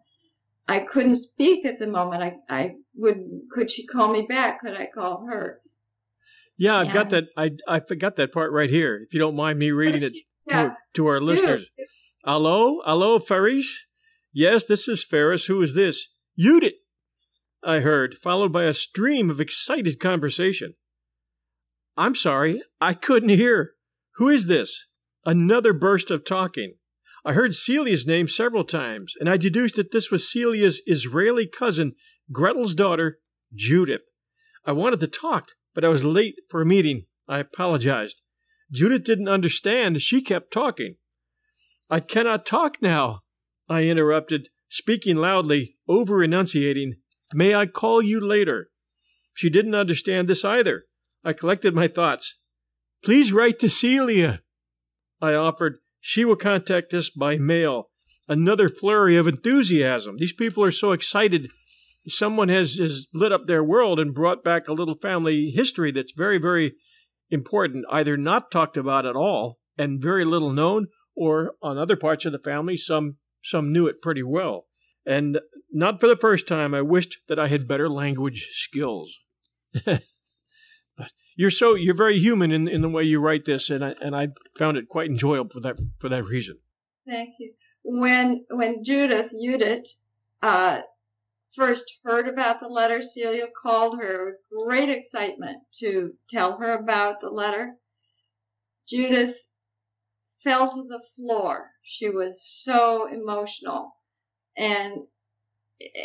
I 0.67 0.79
couldn't 0.79 1.17
speak 1.17 1.65
at 1.65 1.77
the 1.77 1.87
moment. 1.87 2.23
I, 2.23 2.37
I 2.49 2.75
would 2.95 3.23
could 3.51 3.69
she 3.69 3.85
call 3.85 4.11
me 4.11 4.23
back? 4.23 4.61
Could 4.61 4.75
I 4.75 4.87
call 4.87 5.25
her? 5.29 5.59
Yeah, 6.57 6.77
I've 6.77 6.87
and, 6.87 6.93
got 6.93 7.09
that. 7.09 7.25
I 7.35 7.51
I 7.67 7.79
forgot 7.79 8.15
that 8.17 8.31
part 8.31 8.51
right 8.51 8.69
here. 8.69 9.01
If 9.05 9.13
you 9.13 9.19
don't 9.19 9.35
mind 9.35 9.59
me 9.59 9.71
reading 9.71 10.03
it 10.03 10.13
yeah, 10.47 10.63
to, 10.63 10.75
to, 10.95 11.07
our 11.07 11.19
listeners. 11.19 11.65
Hello, 12.23 12.81
hello, 12.85 13.17
Faris. 13.17 13.87
Yes, 14.31 14.65
this 14.65 14.87
is 14.87 15.03
Faris. 15.03 15.45
Who 15.45 15.59
is 15.63 15.73
this? 15.73 16.09
Judith, 16.37 16.75
I 17.63 17.79
heard, 17.79 18.15
followed 18.15 18.53
by 18.53 18.65
a 18.65 18.75
stream 18.75 19.31
of 19.31 19.41
excited 19.41 19.99
conversation. 19.99 20.75
I'm 21.97 22.13
sorry, 22.13 22.61
I 22.79 22.93
couldn't 22.93 23.29
hear. 23.29 23.71
Who 24.17 24.29
is 24.29 24.45
this? 24.45 24.85
Another 25.25 25.73
burst 25.73 26.11
of 26.11 26.23
talking. 26.23 26.75
I 27.25 27.33
heard 27.33 27.55
Celia's 27.55 28.05
name 28.05 28.27
several 28.27 28.65
times, 28.65 29.15
and 29.19 29.27
I 29.27 29.37
deduced 29.37 29.75
that 29.77 29.91
this 29.91 30.11
was 30.11 30.31
Celia's 30.31 30.79
Israeli 30.85 31.47
cousin, 31.47 31.93
Gretel's 32.31 32.75
daughter, 32.75 33.17
Judith. 33.51 34.03
I 34.63 34.73
wanted 34.73 34.99
to 34.99 35.07
talk, 35.07 35.49
but 35.73 35.83
I 35.83 35.87
was 35.87 36.03
late 36.03 36.35
for 36.51 36.61
a 36.61 36.67
meeting. 36.67 37.05
I 37.27 37.39
apologized. 37.39 38.21
Judith 38.71 39.03
didn't 39.03 39.27
understand. 39.27 40.03
She 40.03 40.21
kept 40.21 40.53
talking. 40.53 40.97
I 41.91 41.99
cannot 41.99 42.45
talk 42.45 42.81
now, 42.81 43.19
I 43.67 43.83
interrupted, 43.83 44.47
speaking 44.69 45.17
loudly, 45.17 45.75
over 45.89 46.23
enunciating, 46.23 46.95
May 47.33 47.53
I 47.53 47.65
call 47.65 48.01
you 48.01 48.19
later? 48.19 48.69
She 49.33 49.49
didn't 49.49 49.75
understand 49.75 50.27
this 50.27 50.43
either. 50.45 50.85
I 51.23 51.33
collected 51.33 51.75
my 51.75 51.87
thoughts. 51.87 52.37
Please 53.03 53.33
write 53.33 53.59
to 53.59 53.69
Celia. 53.69 54.41
I 55.21 55.33
offered, 55.33 55.79
She 55.99 56.23
will 56.23 56.37
contact 56.37 56.93
us 56.93 57.09
by 57.09 57.37
mail. 57.37 57.89
Another 58.27 58.69
flurry 58.69 59.17
of 59.17 59.27
enthusiasm. 59.27 60.15
These 60.17 60.33
people 60.33 60.63
are 60.63 60.71
so 60.71 60.93
excited. 60.93 61.49
Someone 62.07 62.49
has, 62.49 62.75
has 62.75 63.07
lit 63.13 63.33
up 63.33 63.47
their 63.47 63.63
world 63.63 63.99
and 63.99 64.15
brought 64.15 64.43
back 64.43 64.67
a 64.67 64.73
little 64.73 64.95
family 64.95 65.51
history 65.51 65.91
that's 65.91 66.13
very, 66.13 66.37
very 66.37 66.75
important, 67.29 67.85
either 67.91 68.15
not 68.15 68.49
talked 68.49 68.77
about 68.77 69.05
at 69.05 69.15
all 69.15 69.59
and 69.77 70.01
very 70.01 70.25
little 70.25 70.51
known, 70.51 70.87
or 71.15 71.55
on 71.61 71.77
other 71.77 71.95
parts 71.95 72.25
of 72.25 72.31
the 72.31 72.39
family, 72.39 72.77
some 72.77 73.17
some 73.43 73.71
knew 73.71 73.87
it 73.87 74.01
pretty 74.01 74.23
well. 74.23 74.67
And 75.05 75.39
not 75.71 75.99
for 75.99 76.07
the 76.07 76.15
first 76.15 76.47
time, 76.47 76.73
I 76.73 76.81
wished 76.81 77.17
that 77.27 77.39
I 77.39 77.47
had 77.47 77.67
better 77.67 77.89
language 77.89 78.49
skills. 78.53 79.17
but 79.85 80.01
you're 81.35 81.51
so 81.51 81.75
you're 81.75 81.95
very 81.95 82.19
human 82.19 82.51
in, 82.51 82.67
in 82.67 82.81
the 82.81 82.89
way 82.89 83.03
you 83.03 83.19
write 83.19 83.45
this, 83.45 83.69
and 83.69 83.83
I 83.83 83.95
and 84.01 84.15
I 84.15 84.29
found 84.57 84.77
it 84.77 84.89
quite 84.89 85.09
enjoyable 85.09 85.49
for 85.49 85.59
that 85.61 85.79
for 85.99 86.09
that 86.09 86.23
reason. 86.23 86.59
Thank 87.07 87.35
you. 87.39 87.53
When 87.83 88.45
when 88.49 88.83
Judith 88.83 89.31
Judith 89.43 89.87
uh, 90.41 90.81
first 91.55 91.99
heard 92.03 92.27
about 92.27 92.59
the 92.59 92.67
letter, 92.67 93.01
Celia 93.01 93.47
called 93.61 93.99
her 93.99 94.25
with 94.25 94.65
great 94.65 94.89
excitement 94.89 95.57
to 95.79 96.13
tell 96.29 96.57
her 96.59 96.73
about 96.73 97.21
the 97.21 97.29
letter. 97.29 97.75
Judith 98.87 99.37
fell 100.43 100.69
to 100.69 100.83
the 100.83 101.01
floor. 101.15 101.69
She 101.83 102.09
was 102.09 102.45
so 102.45 103.07
emotional. 103.07 103.93
And 104.57 105.07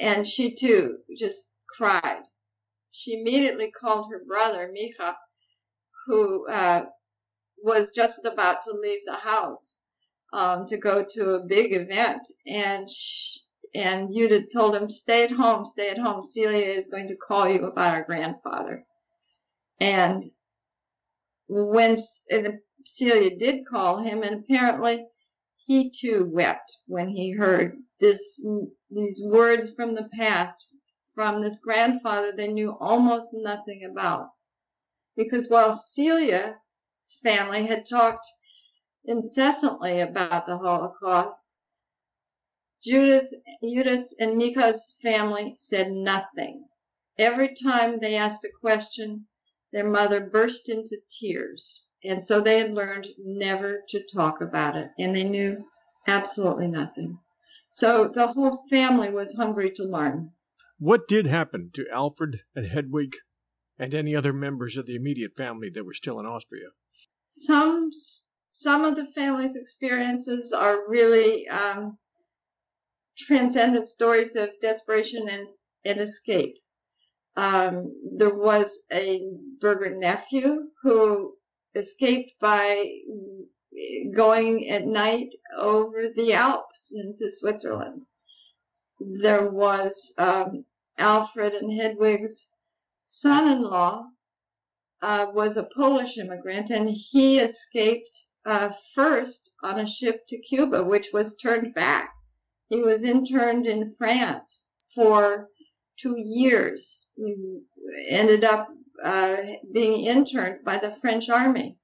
and 0.00 0.26
she 0.26 0.54
too 0.54 0.98
just 1.16 1.50
cried. 1.68 2.22
She 2.90 3.20
immediately 3.20 3.70
called 3.70 4.10
her 4.10 4.22
brother, 4.26 4.72
Micha, 4.74 5.14
who 6.06 6.46
uh, 6.48 6.86
was 7.62 7.90
just 7.90 8.24
about 8.24 8.62
to 8.62 8.72
leave 8.72 9.00
the 9.04 9.14
house 9.16 9.78
um, 10.32 10.66
to 10.68 10.78
go 10.78 11.04
to 11.10 11.34
a 11.34 11.44
big 11.44 11.74
event. 11.74 12.22
And 12.46 12.88
she, 12.90 13.40
and 13.74 14.10
Judith 14.14 14.46
told 14.52 14.74
him, 14.74 14.88
stay 14.88 15.24
at 15.24 15.30
home, 15.30 15.64
stay 15.66 15.90
at 15.90 15.98
home. 15.98 16.22
Celia 16.22 16.66
is 16.66 16.88
going 16.88 17.08
to 17.08 17.16
call 17.16 17.48
you 17.48 17.64
about 17.64 17.94
our 17.94 18.04
grandfather. 18.04 18.84
And 19.80 20.30
when 21.48 21.96
and 22.30 22.58
Celia 22.88 23.36
did 23.36 23.66
call 23.66 23.98
him, 23.98 24.22
and 24.22 24.44
apparently 24.44 25.08
he 25.66 25.90
too 25.90 26.24
wept 26.32 26.72
when 26.86 27.08
he 27.08 27.32
heard 27.32 27.76
this 27.98 28.40
these 28.88 29.20
words 29.24 29.70
from 29.72 29.94
the 29.94 30.08
past 30.10 30.68
from 31.12 31.42
this 31.42 31.58
grandfather 31.58 32.30
they 32.30 32.46
knew 32.46 32.76
almost 32.78 33.30
nothing 33.32 33.84
about. 33.84 34.28
Because 35.16 35.48
while 35.48 35.72
Celia's 35.72 36.54
family 37.24 37.66
had 37.66 37.86
talked 37.86 38.26
incessantly 39.04 40.00
about 40.00 40.46
the 40.46 40.58
Holocaust. 40.58 41.56
Judith, 42.82 43.32
Judith 43.62 44.12
and 44.20 44.36
Mika's 44.36 44.94
family 45.02 45.54
said 45.58 45.90
nothing. 45.90 46.68
Every 47.18 47.54
time 47.54 47.98
they 47.98 48.14
asked 48.16 48.44
a 48.44 48.50
question, 48.60 49.26
their 49.72 49.88
mother 49.88 50.20
burst 50.20 50.68
into 50.68 50.98
tears. 51.20 51.85
And 52.04 52.22
so 52.22 52.40
they 52.40 52.58
had 52.58 52.74
learned 52.74 53.08
never 53.18 53.82
to 53.88 54.02
talk 54.02 54.40
about 54.40 54.76
it, 54.76 54.90
and 54.98 55.14
they 55.14 55.24
knew 55.24 55.66
absolutely 56.06 56.68
nothing. 56.68 57.18
So 57.70 58.08
the 58.08 58.28
whole 58.28 58.62
family 58.70 59.10
was 59.10 59.34
hungry 59.34 59.70
to 59.72 59.84
learn. 59.84 60.32
What 60.78 61.08
did 61.08 61.26
happen 61.26 61.70
to 61.74 61.88
Alfred 61.90 62.40
and 62.54 62.66
Hedwig 62.66 63.16
and 63.78 63.94
any 63.94 64.14
other 64.14 64.32
members 64.32 64.76
of 64.76 64.86
the 64.86 64.94
immediate 64.94 65.36
family 65.36 65.70
that 65.70 65.84
were 65.84 65.94
still 65.94 66.20
in 66.20 66.26
Austria? 66.26 66.68
Some 67.26 67.90
some 68.48 68.84
of 68.84 68.96
the 68.96 69.06
family's 69.06 69.56
experiences 69.56 70.52
are 70.52 70.88
really 70.88 71.46
um, 71.48 71.98
transcendent 73.18 73.86
stories 73.86 74.36
of 74.36 74.50
desperation 74.60 75.28
and, 75.28 75.48
and 75.84 76.00
escape. 76.00 76.56
Um, 77.36 77.92
there 78.16 78.34
was 78.34 78.86
a 78.92 79.20
Berger 79.60 79.94
nephew 79.94 80.70
who 80.82 81.35
escaped 81.76 82.32
by 82.40 82.90
going 84.14 84.68
at 84.70 84.86
night 84.86 85.28
over 85.56 86.08
the 86.14 86.32
Alps 86.32 86.92
into 86.94 87.30
Switzerland. 87.30 88.06
There 88.98 89.50
was 89.50 90.14
um, 90.16 90.64
Alfred 90.98 91.52
and 91.52 91.70
Hedwig's 91.70 92.50
son-in-law 93.04 94.08
uh, 95.02 95.26
was 95.32 95.56
a 95.56 95.68
Polish 95.76 96.16
immigrant, 96.16 96.70
and 96.70 96.88
he 96.90 97.38
escaped 97.38 98.24
uh, 98.46 98.70
first 98.94 99.50
on 99.62 99.78
a 99.78 99.86
ship 99.86 100.26
to 100.28 100.38
Cuba, 100.38 100.82
which 100.82 101.12
was 101.12 101.36
turned 101.36 101.74
back. 101.74 102.14
He 102.68 102.80
was 102.80 103.02
interned 103.02 103.66
in 103.66 103.94
France 103.96 104.70
for 104.94 105.50
two 105.98 106.16
years. 106.16 107.10
He 107.16 107.60
ended 108.08 108.44
up 108.44 108.68
uh, 109.02 109.36
being 109.72 110.06
interned 110.06 110.64
by 110.64 110.78
the 110.78 110.96
French 110.96 111.28
army, 111.28 111.76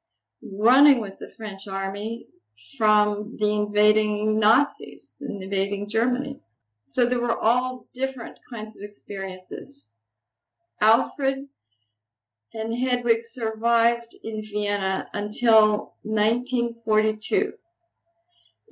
running 0.43 1.01
with 1.01 1.19
the 1.19 1.31
French 1.37 1.69
army 1.69 2.27
from 2.77 3.37
the 3.39 3.53
invading 3.53 4.39
Nazis, 4.39 5.19
invading 5.21 5.89
Germany. 5.89 6.41
So 6.89 7.07
there 7.07 7.21
were 7.21 7.39
all 7.39 7.87
different 7.95 8.39
kinds 8.51 8.77
of 8.77 8.83
experiences. 8.83 9.91
Alfred 10.81 11.49
and 12.55 12.75
Hedwig 12.77 13.25
survived 13.25 14.15
in 14.23 14.43
Vienna 14.43 15.09
until 15.15 15.95
1942. 16.03 17.55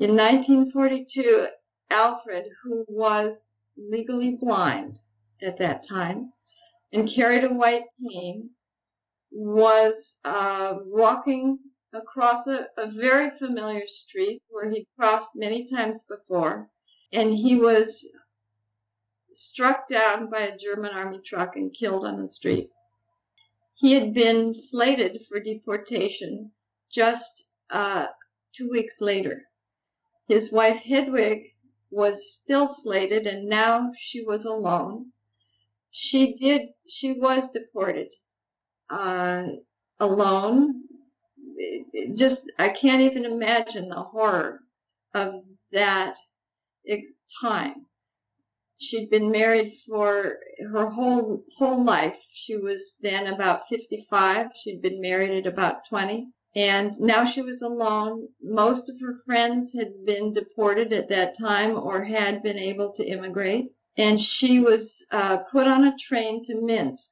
In 0.01 0.17
1942, 0.17 1.47
Alfred, 1.91 2.47
who 2.63 2.85
was 2.89 3.57
legally 3.77 4.37
blind 4.37 5.01
at 5.43 5.59
that 5.59 5.83
time 5.83 6.33
and 6.93 7.09
carried 7.09 7.45
a 7.45 7.53
white 7.53 7.85
cane, 8.09 8.51
was 9.31 10.21
uh, 10.25 10.79
walking 10.85 11.59
across 11.93 12.47
a, 12.47 12.69
a 12.77 12.91
very 12.91 13.31
familiar 13.31 13.87
street 13.87 14.43
where 14.49 14.69
he'd 14.69 14.87
crossed 14.99 15.31
many 15.35 15.67
times 15.67 16.03
before, 16.09 16.69
and 17.13 17.33
he 17.33 17.57
was 17.57 18.09
struck 19.29 19.89
down 19.89 20.29
by 20.31 20.41
a 20.41 20.57
German 20.57 20.93
army 20.93 21.21
truck 21.25 21.57
and 21.57 21.73
killed 21.73 22.05
on 22.05 22.21
the 22.21 22.29
street. 22.29 22.71
He 23.75 23.93
had 23.93 24.13
been 24.13 24.53
slated 24.53 25.25
for 25.27 25.41
deportation 25.41 26.53
just 26.91 27.49
uh, 27.71 28.09
two 28.53 28.69
weeks 28.71 29.01
later. 29.01 29.49
His 30.29 30.53
wife 30.53 30.79
Hedwig 30.79 31.55
was 31.91 32.33
still 32.33 32.69
slated, 32.69 33.27
and 33.27 33.49
now 33.49 33.93
she 33.97 34.23
was 34.23 34.45
alone. 34.45 35.13
She 35.91 36.35
did. 36.35 36.69
She 36.89 37.13
was 37.13 37.51
deported 37.51 38.15
uh, 38.89 39.47
alone. 39.99 40.85
just 42.15 42.51
I 42.59 42.69
can't 42.69 43.03
even 43.03 43.25
imagine 43.25 43.89
the 43.89 44.03
horror 44.03 44.61
of 45.15 45.45
that 45.73 46.17
time 47.41 47.87
she'd 48.83 49.11
been 49.11 49.31
married 49.31 49.75
for 49.87 50.39
her 50.73 50.89
whole 50.89 51.43
whole 51.59 51.85
life. 51.85 52.17
She 52.31 52.57
was 52.57 52.97
then 53.03 53.27
about 53.27 53.69
55. 53.69 54.47
She'd 54.57 54.81
been 54.81 55.03
married 55.03 55.31
at 55.33 55.47
about 55.47 55.87
20. 55.87 56.29
And 56.57 56.99
now 56.99 57.25
she 57.25 57.43
was 57.43 57.61
alone. 57.61 58.29
Most 58.43 58.89
of 58.89 58.99
her 59.01 59.21
friends 59.27 59.75
had 59.75 60.05
been 60.07 60.33
deported 60.33 60.93
at 60.95 61.11
that 61.11 61.37
time 61.39 61.77
or 61.77 62.05
had 62.05 62.43
been 62.43 62.59
able 62.59 62.93
to 62.95 63.05
immigrate. 63.07 63.67
And 63.97 64.21
she 64.21 64.61
was 64.61 65.07
uh, 65.11 65.39
put 65.51 65.67
on 65.67 65.85
a 65.85 65.97
train 65.97 66.43
to 66.45 66.61
Minsk. 66.61 67.11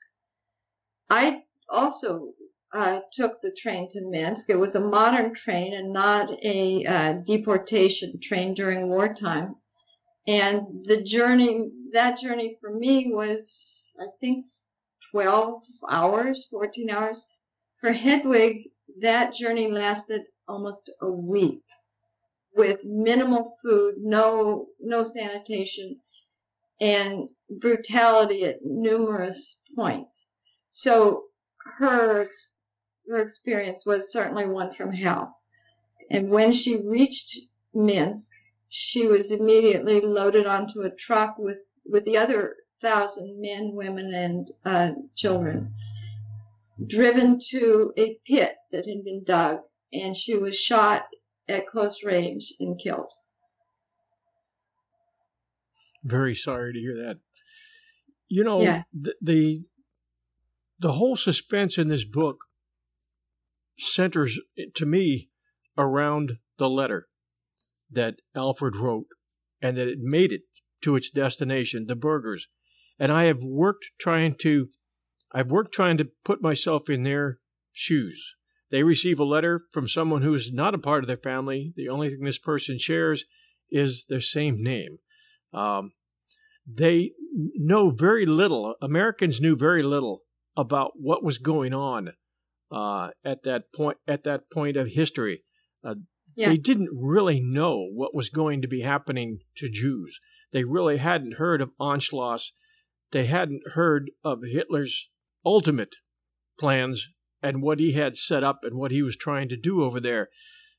I 1.11 1.45
also 1.69 2.33
uh, 2.73 3.01
took 3.13 3.41
the 3.41 3.53
train 3.53 3.89
to 3.91 4.03
Minsk. 4.03 4.51
It 4.51 4.59
was 4.59 4.75
a 4.75 4.81
modern 4.81 5.35
train 5.35 5.75
and 5.75 5.93
not 5.93 6.31
a 6.45 6.85
uh, 6.85 7.13
deportation 7.25 8.21
train 8.21 8.55
during 8.55 8.89
wartime. 8.89 9.57
And 10.27 10.85
the 10.85 11.03
journey, 11.03 11.71
that 11.93 12.19
journey 12.19 12.59
for 12.61 12.71
me 12.71 13.13
was, 13.13 13.95
I 14.01 14.07
think, 14.21 14.47
12 15.11 15.63
hours, 15.89 16.47
14 16.51 16.91
hours. 16.91 17.27
For 17.81 17.93
Hedwig, 17.93 18.69
that 19.01 19.33
journey 19.33 19.71
lasted 19.71 20.25
almost 20.47 20.91
a 21.01 21.11
week 21.11 21.63
with 22.55 22.85
minimal 22.85 23.57
food, 23.63 23.95
no, 23.99 24.67
no 24.81 25.05
sanitation, 25.05 26.01
and 26.81 27.29
brutality 27.51 28.45
at 28.45 28.65
numerous 28.65 29.61
points. 29.75 30.29
So 30.69 31.25
her, 31.79 32.29
her 33.09 33.23
experience 33.23 33.85
was 33.87 34.13
certainly 34.13 34.47
one 34.47 34.73
from 34.73 34.93
hell. 34.93 35.37
And 36.11 36.31
when 36.31 36.53
she 36.53 36.77
reached 36.77 37.39
Minsk, 37.75 38.31
she 38.69 39.07
was 39.07 39.31
immediately 39.31 40.01
loaded 40.01 40.47
onto 40.47 40.83
a 40.83 40.91
truck 40.91 41.39
with, 41.39 41.59
with 41.85 42.05
the 42.05 42.17
other 42.17 42.57
thousand 42.81 43.41
men, 43.41 43.73
women, 43.75 44.15
and 44.15 44.51
uh, 44.65 44.93
children, 45.15 45.73
driven 46.87 47.41
to 47.51 47.93
a 47.97 48.19
pit 48.27 48.57
that 48.71 48.87
had 48.87 49.05
been 49.05 49.25
dug, 49.25 49.61
and 49.93 50.17
she 50.17 50.37
was 50.37 50.57
shot 50.57 51.07
at 51.49 51.67
close 51.67 52.05
range 52.05 52.53
and 52.61 52.79
killed. 52.79 53.11
Very 56.03 56.35
sorry 56.35 56.73
to 56.73 56.79
hear 56.79 56.97
that. 56.97 57.19
You 58.29 58.45
know, 58.45 58.61
the, 58.93 59.15
the 59.21 59.63
the 60.79 60.93
whole 60.93 61.17
suspense 61.17 61.79
in 61.79 61.89
this 61.89 62.05
book 62.05 62.45
centers 63.79 64.39
to 64.75 64.87
me 64.87 65.31
around 65.77 66.39
the 66.59 66.69
letter 66.69 67.09
that 67.91 68.17
Alfred 68.35 68.77
wrote 68.77 69.07
and 69.63 69.77
that 69.77 69.89
it 69.89 69.99
made 70.01 70.33
it 70.33 70.43
to 70.83 70.95
its 70.95 71.11
destination, 71.11 71.87
the 71.87 71.97
Bergers. 71.97 72.49
And 72.99 73.11
I 73.11 73.25
have 73.25 73.43
worked 73.43 73.87
trying 73.99 74.35
to 74.41 74.69
I've 75.33 75.51
worked 75.51 75.75
trying 75.75 75.99
to 75.99 76.09
put 76.25 76.43
myself 76.43 76.89
in 76.89 77.03
their 77.03 77.39
shoes. 77.73 78.35
They 78.71 78.83
receive 78.83 79.19
a 79.19 79.25
letter 79.25 79.63
from 79.73 79.89
someone 79.89 80.23
who 80.23 80.35
is 80.35 80.53
not 80.53 80.75
a 80.75 80.79
part 80.79 81.05
of 81.05 81.09
their 81.09 81.17
family. 81.17 81.73
The 81.77 81.89
only 81.89 82.11
thing 82.11 82.23
this 82.23 82.39
person 82.39 82.79
shares 82.79 83.25
is 83.71 84.07
their 84.09 84.21
same 84.21 84.63
name. 84.63 84.99
Um, 85.53 85.93
they 86.67 87.13
know 87.55 87.91
very 87.91 88.27
little. 88.27 88.75
Americans 88.83 89.41
knew 89.41 89.57
very 89.57 89.83
little 89.83 90.23
about 90.57 90.93
what 90.97 91.25
was 91.25 91.39
going 91.39 91.73
on 91.73 92.13
uh, 92.71 93.11
at 93.25 93.43
that 93.45 93.73
point. 93.75 93.99
At 94.07 94.25
that 94.25 94.51
point 94.51 94.77
of 94.77 94.89
history, 94.89 95.45
uh, 95.85 95.95
yeah. 96.39 96.51
They 96.51 96.57
didn't 96.57 96.91
really 96.93 97.41
know 97.41 97.89
what 97.93 98.15
was 98.15 98.29
going 98.29 98.63
to 98.63 98.69
be 98.69 98.83
happening 98.83 99.41
to 99.57 99.69
Jews. 99.69 100.21
They 100.53 100.63
really 100.63 100.99
hadn't 100.99 101.35
heard 101.35 101.61
of 101.61 101.73
Anschluss. 101.81 102.53
They 103.11 103.27
hadn't 103.27 103.63
heard 103.75 104.13
of 104.23 104.45
Hitler's 104.45 105.11
ultimate 105.45 105.97
plans 106.57 107.09
and 107.43 107.61
what 107.61 107.81
he 107.81 107.93
had 107.93 108.17
set 108.17 108.45
up 108.45 108.61
and 108.63 108.77
what 108.79 108.93
he 108.93 109.03
was 109.03 109.17
trying 109.17 109.49
to 109.49 109.57
do 109.57 109.83
over 109.83 109.99
there. 109.99 110.29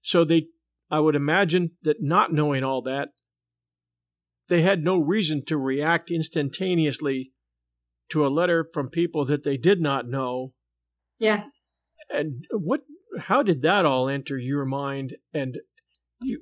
So 0.01 0.23
they 0.23 0.47
I 0.89 1.01
would 1.01 1.15
imagine 1.15 1.71
that 1.83 2.01
not 2.01 2.31
knowing 2.31 2.63
all 2.63 2.81
that, 2.83 3.09
they 4.49 4.61
had 4.61 4.83
no 4.83 4.97
reason 4.97 5.43
to 5.45 5.57
react 5.57 6.11
instantaneously 6.11 7.31
to 8.09 8.25
a 8.25 8.29
letter 8.29 8.67
from 8.73 8.89
people 8.89 9.25
that 9.25 9.43
they 9.43 9.57
did 9.57 9.79
not 9.79 10.07
know. 10.07 10.53
Yes. 11.19 11.63
And 12.09 12.45
what 12.51 12.81
how 13.19 13.43
did 13.43 13.61
that 13.61 13.85
all 13.85 14.09
enter 14.09 14.37
your 14.37 14.65
mind? 14.65 15.15
And 15.33 15.59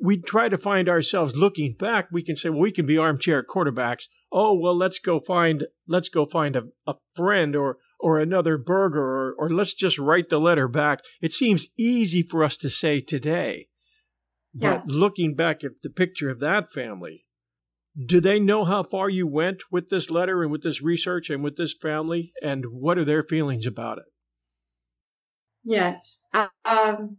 we 0.01 0.17
try 0.17 0.49
to 0.49 0.57
find 0.57 0.89
ourselves 0.89 1.35
looking 1.35 1.75
back. 1.77 2.07
We 2.11 2.23
can 2.23 2.35
say, 2.35 2.49
well, 2.49 2.61
we 2.61 2.71
can 2.71 2.85
be 2.85 2.97
armchair 2.97 3.43
quarterbacks. 3.43 4.05
Oh, 4.31 4.57
well, 4.57 4.75
let's 4.75 4.99
go 4.99 5.19
find 5.19 5.65
let's 5.87 6.09
go 6.09 6.25
find 6.25 6.55
a, 6.55 6.63
a 6.85 6.95
friend 7.15 7.55
or 7.55 7.77
or 7.99 8.19
another 8.19 8.57
Berger 8.57 9.01
or, 9.01 9.35
or 9.37 9.49
let's 9.49 9.73
just 9.73 9.97
write 9.97 10.29
the 10.29 10.39
letter 10.39 10.67
back. 10.67 11.01
It 11.21 11.33
seems 11.33 11.67
easy 11.77 12.23
for 12.23 12.43
us 12.43 12.57
to 12.57 12.69
say 12.69 13.01
today. 13.01 13.67
Yes. 14.53 14.85
But 14.85 14.93
looking 14.93 15.35
back 15.35 15.63
at 15.63 15.71
the 15.83 15.89
picture 15.89 16.29
of 16.29 16.39
that 16.39 16.71
family, 16.71 17.26
do 18.05 18.21
they 18.21 18.39
know 18.39 18.63
how 18.63 18.83
far 18.83 19.09
you 19.09 19.25
went 19.25 19.63
with 19.71 19.89
this 19.89 20.11
letter 20.11 20.43
and 20.43 20.51
with 20.51 20.61
this 20.61 20.81
research 20.81 21.29
and 21.29 21.43
with 21.43 21.57
this 21.57 21.73
family? 21.73 22.31
And 22.43 22.65
what 22.67 22.97
are 22.97 23.05
their 23.05 23.23
feelings 23.23 23.65
about 23.65 23.97
it? 23.97 24.05
Yes. 25.63 26.21
Um, 26.63 27.17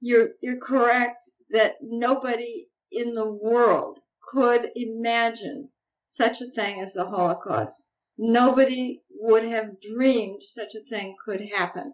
you're, 0.00 0.30
you're 0.42 0.58
correct 0.58 1.30
that 1.50 1.76
nobody 1.82 2.68
in 2.90 3.14
the 3.14 3.30
world 3.30 3.98
could 4.32 4.70
imagine 4.74 5.68
such 6.06 6.40
a 6.40 6.46
thing 6.46 6.80
as 6.80 6.94
the 6.94 7.04
Holocaust. 7.04 7.88
Nobody 8.16 9.02
would 9.20 9.44
have 9.44 9.80
dreamed 9.80 10.42
such 10.46 10.74
a 10.74 10.80
thing 10.80 11.14
could 11.24 11.40
happen. 11.40 11.92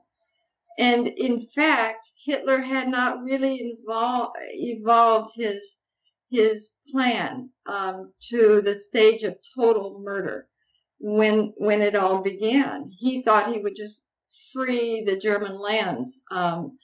And 0.78 1.08
in 1.08 1.46
fact, 1.48 2.08
Hitler 2.24 2.58
had 2.58 2.88
not 2.88 3.22
really 3.22 3.76
evol- 3.76 4.32
evolved 4.36 5.34
his 5.34 5.78
his 6.34 6.74
plan 6.90 7.50
um, 7.66 8.12
to 8.28 8.60
the 8.60 8.74
stage 8.74 9.22
of 9.22 9.38
total 9.56 10.00
murder 10.02 10.48
when 10.98 11.52
when 11.56 11.80
it 11.82 11.94
all 11.94 12.22
began. 12.22 12.90
He 12.98 13.22
thought 13.22 13.52
he 13.52 13.60
would 13.60 13.76
just 13.76 14.04
free 14.52 15.04
the 15.04 15.16
German 15.16 15.56
lands 15.56 16.22
um, 16.30 16.78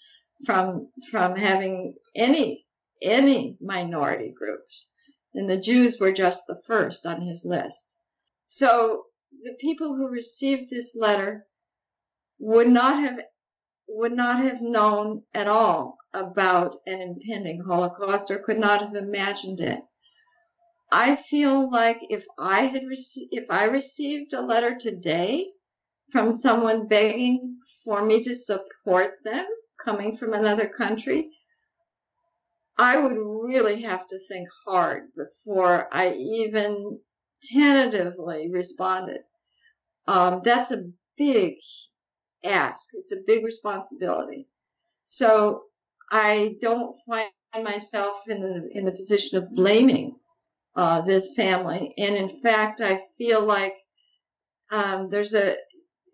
from 0.44 0.88
from 1.10 1.36
having 1.36 1.94
any 2.14 2.66
any 3.02 3.56
minority 3.60 4.30
groups, 4.30 4.90
and 5.34 5.48
the 5.48 5.60
Jews 5.60 5.98
were 5.98 6.12
just 6.12 6.46
the 6.46 6.60
first 6.66 7.06
on 7.06 7.20
his 7.22 7.44
list. 7.44 7.98
So 8.46 9.04
the 9.42 9.56
people 9.60 9.94
who 9.94 10.08
received 10.08 10.70
this 10.70 10.94
letter 10.94 11.46
would 12.38 12.68
not 12.68 13.00
have 13.00 13.20
would 13.92 14.12
not 14.12 14.40
have 14.42 14.62
known 14.62 15.22
at 15.34 15.48
all 15.48 15.98
about 16.12 16.80
an 16.86 17.00
impending 17.00 17.60
Holocaust 17.60 18.30
or 18.30 18.38
could 18.38 18.58
not 18.58 18.80
have 18.80 18.94
imagined 18.94 19.60
it. 19.60 19.82
I 20.92 21.16
feel 21.16 21.70
like 21.70 21.98
if 22.10 22.26
I 22.38 22.62
had 22.62 22.84
received, 22.86 23.32
if 23.32 23.44
I 23.50 23.64
received 23.64 24.32
a 24.32 24.40
letter 24.40 24.76
today 24.76 25.50
from 26.10 26.32
someone 26.32 26.88
begging 26.88 27.58
for 27.84 28.04
me 28.04 28.22
to 28.24 28.34
support 28.34 29.14
them 29.24 29.46
coming 29.78 30.16
from 30.16 30.34
another 30.34 30.68
country, 30.68 31.30
I 32.76 32.98
would 32.98 33.16
really 33.16 33.82
have 33.82 34.08
to 34.08 34.18
think 34.26 34.48
hard 34.64 35.08
before 35.16 35.88
I 35.92 36.14
even 36.14 36.98
tentatively 37.42 38.50
responded. 38.50 39.20
Um, 40.08 40.40
that's 40.44 40.70
a 40.70 40.90
big 41.16 41.56
ask. 42.44 42.88
It's 42.94 43.12
a 43.12 43.22
big 43.26 43.44
responsibility. 43.44 44.48
So 45.04 45.64
I 46.12 46.56
don't 46.60 46.96
find 47.08 47.30
myself 47.64 48.28
in 48.28 48.40
the 48.40 48.68
in 48.72 48.84
the 48.84 48.92
position 48.92 49.38
of 49.38 49.50
blaming 49.52 50.16
uh, 50.76 51.02
this 51.02 51.34
family, 51.34 51.94
and 51.98 52.16
in 52.16 52.42
fact, 52.42 52.80
I 52.80 53.02
feel 53.18 53.44
like 53.44 53.74
um, 54.70 55.08
there's 55.10 55.34
a, 55.34 55.56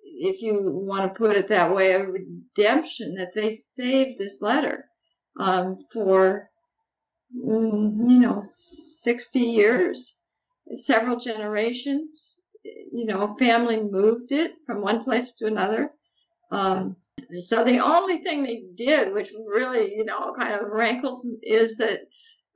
if 0.04 0.42
you 0.42 0.60
want 0.62 1.10
to 1.12 1.18
put 1.18 1.36
it 1.36 1.48
that 1.48 1.74
way, 1.74 1.92
a 1.92 2.06
redemption 2.06 3.14
that 3.16 3.34
they 3.34 3.54
saved 3.54 4.18
this 4.18 4.42
letter 4.42 4.86
um, 5.38 5.76
for 5.92 6.50
mm, 7.36 8.08
you 8.08 8.20
know 8.20 8.44
60 8.48 9.40
years, 9.40 10.18
several 10.70 11.16
generations. 11.18 12.40
You 12.92 13.06
know, 13.06 13.34
family 13.38 13.82
moved 13.82 14.32
it 14.32 14.54
from 14.66 14.82
one 14.82 15.04
place 15.04 15.32
to 15.34 15.46
another. 15.46 15.92
Um, 16.50 16.96
so 17.30 17.64
the 17.64 17.80
only 17.80 18.18
thing 18.18 18.42
they 18.42 18.64
did, 18.74 19.12
which 19.12 19.32
really, 19.46 19.94
you 19.94 20.04
know, 20.04 20.34
kind 20.38 20.54
of 20.54 20.70
rankles, 20.70 21.26
is 21.42 21.76
that 21.78 22.02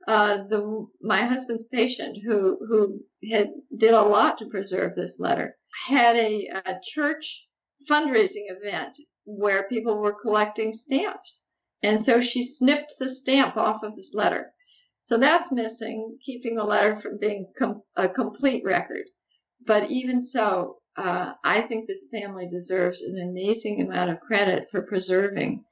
uh, 0.07 0.43
the 0.49 0.87
my 1.01 1.21
husband's 1.21 1.65
patient, 1.65 2.17
who 2.25 2.57
who 2.67 3.03
had 3.31 3.51
did 3.77 3.93
a 3.93 4.01
lot 4.01 4.37
to 4.37 4.45
preserve 4.45 4.95
this 4.95 5.19
letter, 5.19 5.57
had 5.87 6.15
a, 6.15 6.47
a 6.65 6.79
church 6.83 7.45
fundraising 7.89 8.45
event 8.47 8.97
where 9.25 9.67
people 9.67 9.97
were 9.97 10.13
collecting 10.13 10.73
stamps, 10.73 11.45
and 11.83 12.03
so 12.03 12.21
she 12.21 12.43
snipped 12.43 12.93
the 12.99 13.09
stamp 13.09 13.57
off 13.57 13.83
of 13.83 13.95
this 13.95 14.13
letter. 14.13 14.53
So 15.01 15.17
that's 15.17 15.51
missing, 15.51 16.17
keeping 16.23 16.55
the 16.55 16.63
letter 16.63 16.95
from 16.97 17.17
being 17.17 17.51
com- 17.57 17.81
a 17.95 18.07
complete 18.07 18.63
record. 18.63 19.09
But 19.65 19.89
even 19.89 20.21
so, 20.21 20.80
uh, 20.97 21.33
I 21.43 21.61
think 21.61 21.87
this 21.87 22.07
family 22.11 22.47
deserves 22.47 23.01
an 23.01 23.17
amazing 23.17 23.81
amount 23.81 24.09
of 24.11 24.19
credit 24.19 24.69
for 24.69 24.81
preserving 24.81 25.63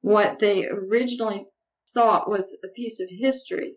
what 0.00 0.38
they 0.38 0.66
originally 0.66 1.46
thought 1.94 2.28
was 2.28 2.58
a 2.64 2.68
piece 2.68 3.00
of 3.00 3.08
history. 3.08 3.76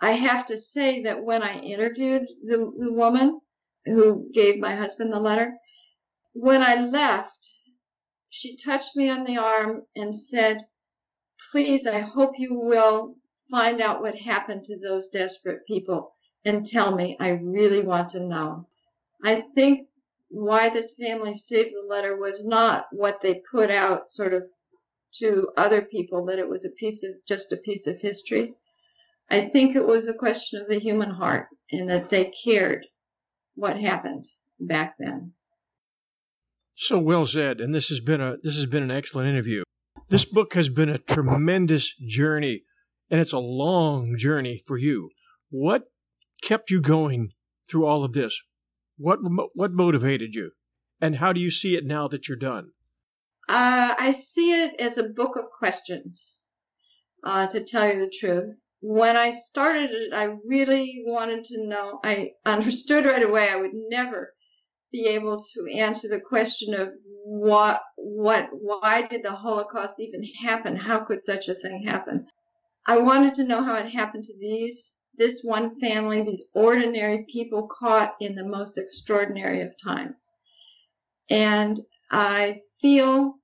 I 0.00 0.12
have 0.12 0.46
to 0.46 0.58
say 0.58 1.02
that 1.02 1.22
when 1.22 1.42
I 1.42 1.60
interviewed 1.60 2.26
the, 2.44 2.58
the 2.78 2.92
woman 2.92 3.40
who 3.84 4.30
gave 4.32 4.58
my 4.58 4.74
husband 4.74 5.12
the 5.12 5.20
letter, 5.20 5.54
when 6.32 6.62
I 6.62 6.86
left, 6.86 7.50
she 8.30 8.56
touched 8.56 8.96
me 8.96 9.10
on 9.10 9.24
the 9.24 9.38
arm 9.38 9.82
and 9.96 10.18
said, 10.18 10.66
Please, 11.52 11.86
I 11.86 12.00
hope 12.00 12.38
you 12.38 12.54
will 12.54 13.16
find 13.50 13.80
out 13.80 14.00
what 14.00 14.16
happened 14.16 14.64
to 14.64 14.78
those 14.78 15.08
desperate 15.08 15.66
people 15.66 16.12
and 16.44 16.66
tell 16.66 16.94
me. 16.94 17.16
I 17.20 17.30
really 17.30 17.82
want 17.82 18.10
to 18.10 18.20
know. 18.20 18.68
I 19.22 19.44
think 19.54 19.88
why 20.28 20.68
this 20.68 20.94
family 20.94 21.36
saved 21.36 21.74
the 21.74 21.86
letter 21.86 22.16
was 22.16 22.44
not 22.44 22.86
what 22.92 23.20
they 23.22 23.42
put 23.50 23.70
out 23.70 24.08
sort 24.08 24.34
of 24.34 24.44
to 25.14 25.48
other 25.56 25.82
people 25.82 26.26
that 26.26 26.38
it 26.38 26.48
was 26.48 26.64
a 26.64 26.70
piece 26.70 27.02
of 27.02 27.12
just 27.26 27.52
a 27.52 27.56
piece 27.56 27.86
of 27.86 28.00
history. 28.00 28.54
I 29.30 29.48
think 29.48 29.74
it 29.74 29.86
was 29.86 30.06
a 30.06 30.14
question 30.14 30.60
of 30.60 30.68
the 30.68 30.78
human 30.78 31.10
heart 31.10 31.48
and 31.72 31.88
that 31.90 32.10
they 32.10 32.32
cared 32.44 32.86
what 33.54 33.78
happened 33.78 34.26
back 34.60 34.94
then. 34.98 35.32
So 36.76 36.98
well 36.98 37.26
said, 37.26 37.60
and 37.60 37.74
this 37.74 37.88
has 37.88 38.00
been 38.00 38.20
a 38.20 38.36
this 38.42 38.54
has 38.54 38.66
been 38.66 38.84
an 38.84 38.90
excellent 38.90 39.28
interview. 39.28 39.64
This 40.10 40.24
book 40.24 40.54
has 40.54 40.68
been 40.68 40.88
a 40.88 40.98
tremendous 40.98 41.94
journey, 42.06 42.62
and 43.10 43.20
it's 43.20 43.32
a 43.32 43.38
long 43.38 44.16
journey 44.16 44.62
for 44.64 44.78
you. 44.78 45.10
What 45.50 45.90
kept 46.40 46.70
you 46.70 46.80
going 46.80 47.32
through 47.68 47.84
all 47.84 48.04
of 48.04 48.12
this? 48.12 48.40
What 48.98 49.20
what 49.54 49.72
motivated 49.72 50.34
you, 50.34 50.50
and 51.00 51.16
how 51.16 51.32
do 51.32 51.40
you 51.40 51.50
see 51.50 51.76
it 51.76 51.86
now 51.86 52.08
that 52.08 52.28
you're 52.28 52.36
done? 52.36 52.72
Uh, 53.48 53.94
I 53.98 54.12
see 54.12 54.52
it 54.52 54.78
as 54.80 54.98
a 54.98 55.08
book 55.08 55.36
of 55.36 55.50
questions. 55.50 56.34
Uh, 57.24 57.46
to 57.48 57.64
tell 57.64 57.88
you 57.88 57.98
the 57.98 58.10
truth, 58.10 58.60
when 58.80 59.16
I 59.16 59.30
started 59.30 59.90
it, 59.90 60.12
I 60.12 60.36
really 60.44 61.02
wanted 61.06 61.44
to 61.46 61.66
know. 61.66 62.00
I 62.04 62.32
understood 62.46 63.06
right 63.06 63.22
away 63.22 63.48
I 63.48 63.56
would 63.56 63.74
never 63.74 64.34
be 64.92 65.06
able 65.06 65.42
to 65.54 65.72
answer 65.72 66.08
the 66.08 66.20
question 66.20 66.74
of 66.74 66.92
what, 67.24 67.82
what, 67.96 68.48
why 68.52 69.02
did 69.02 69.22
the 69.22 69.32
Holocaust 69.32 70.00
even 70.00 70.24
happen? 70.42 70.76
How 70.76 71.00
could 71.00 71.22
such 71.22 71.48
a 71.48 71.54
thing 71.54 71.84
happen? 71.86 72.26
I 72.86 72.98
wanted 72.98 73.34
to 73.34 73.44
know 73.44 73.62
how 73.62 73.74
it 73.74 73.90
happened 73.90 74.24
to 74.24 74.38
these 74.38 74.96
this 75.18 75.42
one 75.42 75.78
family, 75.80 76.22
these 76.22 76.44
ordinary 76.54 77.26
people 77.28 77.66
caught 77.66 78.14
in 78.20 78.36
the 78.36 78.46
most 78.46 78.78
extraordinary 78.78 79.60
of 79.62 79.74
times. 79.82 80.28
And 81.28 81.80
I 82.10 82.62
feel 82.80 83.34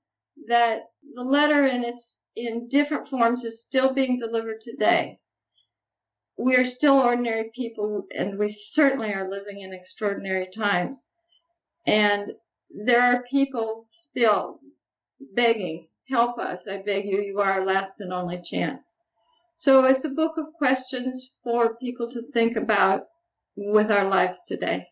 that 0.47 0.83
the 1.13 1.23
letter 1.23 1.65
in 1.65 1.83
its 1.83 2.23
in 2.35 2.67
different 2.67 3.07
forms 3.07 3.43
is 3.43 3.61
still 3.61 3.93
being 3.93 4.17
delivered 4.17 4.61
today. 4.61 5.19
We 6.37 6.55
are 6.55 6.65
still 6.65 6.99
ordinary 6.99 7.51
people 7.53 8.07
and 8.13 8.37
we 8.37 8.49
certainly 8.49 9.13
are 9.13 9.29
living 9.29 9.61
in 9.61 9.73
extraordinary 9.73 10.47
times. 10.47 11.09
And 11.85 12.33
there 12.69 13.01
are 13.01 13.23
people 13.23 13.81
still 13.81 14.59
begging, 15.19 15.87
help 16.09 16.39
us, 16.39 16.67
I 16.67 16.81
beg 16.81 17.07
you, 17.07 17.21
you 17.21 17.39
are 17.39 17.51
our 17.59 17.65
last 17.65 18.01
and 18.01 18.11
only 18.11 18.41
chance. 18.41 18.94
So 19.55 19.85
it's 19.85 20.03
a 20.03 20.09
book 20.09 20.37
of 20.37 20.47
questions 20.57 21.33
for 21.43 21.77
people 21.77 22.09
to 22.11 22.21
think 22.33 22.57
about 22.57 23.03
with 23.55 23.89
our 23.89 24.07
lives 24.07 24.41
today. 24.45 24.87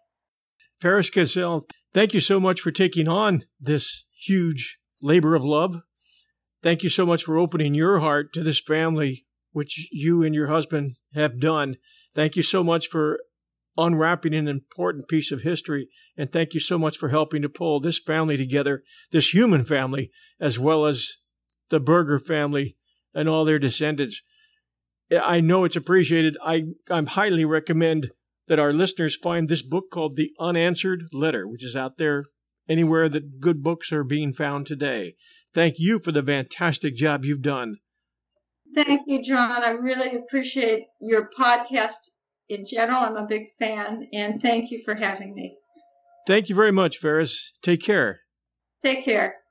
Faris 0.79 1.09
Cassell, 1.09 1.65
thank 1.93 2.13
you 2.13 2.21
so 2.21 2.39
much 2.39 2.61
for 2.61 2.71
taking 2.71 3.09
on 3.09 3.43
this 3.59 4.05
huge 4.25 4.79
labor 5.01 5.35
of 5.35 5.43
love. 5.43 5.81
Thank 6.61 6.81
you 6.81 6.89
so 6.89 7.05
much 7.05 7.25
for 7.25 7.37
opening 7.37 7.73
your 7.73 7.99
heart 7.99 8.31
to 8.33 8.43
this 8.43 8.61
family, 8.61 9.25
which 9.51 9.89
you 9.91 10.23
and 10.23 10.33
your 10.33 10.47
husband 10.47 10.95
have 11.13 11.41
done. 11.41 11.75
Thank 12.15 12.37
you 12.37 12.43
so 12.43 12.63
much 12.63 12.87
for 12.87 13.19
unwrapping 13.75 14.33
an 14.33 14.47
important 14.47 15.09
piece 15.09 15.31
of 15.33 15.41
history. 15.41 15.89
And 16.15 16.31
thank 16.31 16.53
you 16.53 16.61
so 16.61 16.77
much 16.77 16.97
for 16.97 17.09
helping 17.09 17.41
to 17.41 17.49
pull 17.49 17.81
this 17.81 17.99
family 17.99 18.37
together, 18.37 18.83
this 19.11 19.33
human 19.33 19.65
family, 19.65 20.09
as 20.39 20.57
well 20.57 20.85
as 20.85 21.17
the 21.69 21.81
Berger 21.81 22.19
family 22.19 22.77
and 23.13 23.27
all 23.27 23.43
their 23.43 23.59
descendants. 23.59 24.21
I 25.21 25.41
know 25.41 25.63
it's 25.63 25.75
appreciated. 25.75 26.37
I, 26.43 26.63
I 26.89 27.01
highly 27.03 27.45
recommend 27.45 28.11
that 28.47 28.59
our 28.59 28.73
listeners 28.73 29.15
find 29.15 29.47
this 29.47 29.61
book 29.61 29.85
called 29.91 30.15
The 30.15 30.31
Unanswered 30.39 31.05
Letter, 31.11 31.47
which 31.47 31.63
is 31.63 31.75
out 31.75 31.97
there 31.97 32.25
anywhere 32.67 33.09
that 33.09 33.39
good 33.39 33.63
books 33.63 33.91
are 33.91 34.03
being 34.03 34.33
found 34.33 34.67
today. 34.67 35.15
Thank 35.53 35.75
you 35.77 35.99
for 35.99 36.11
the 36.11 36.23
fantastic 36.23 36.95
job 36.95 37.25
you've 37.25 37.41
done. 37.41 37.77
Thank 38.73 39.01
you, 39.05 39.21
John. 39.21 39.63
I 39.63 39.71
really 39.71 40.15
appreciate 40.15 40.85
your 40.99 41.29
podcast 41.37 42.09
in 42.49 42.65
general. 42.65 42.99
I'm 42.99 43.15
a 43.15 43.27
big 43.27 43.47
fan, 43.59 44.07
and 44.13 44.41
thank 44.41 44.71
you 44.71 44.81
for 44.83 44.95
having 44.95 45.35
me. 45.35 45.55
Thank 46.25 46.49
you 46.49 46.55
very 46.55 46.71
much, 46.71 46.97
Faris. 46.97 47.51
Take 47.61 47.83
care. 47.83 48.21
Take 48.83 49.05
care. 49.05 49.42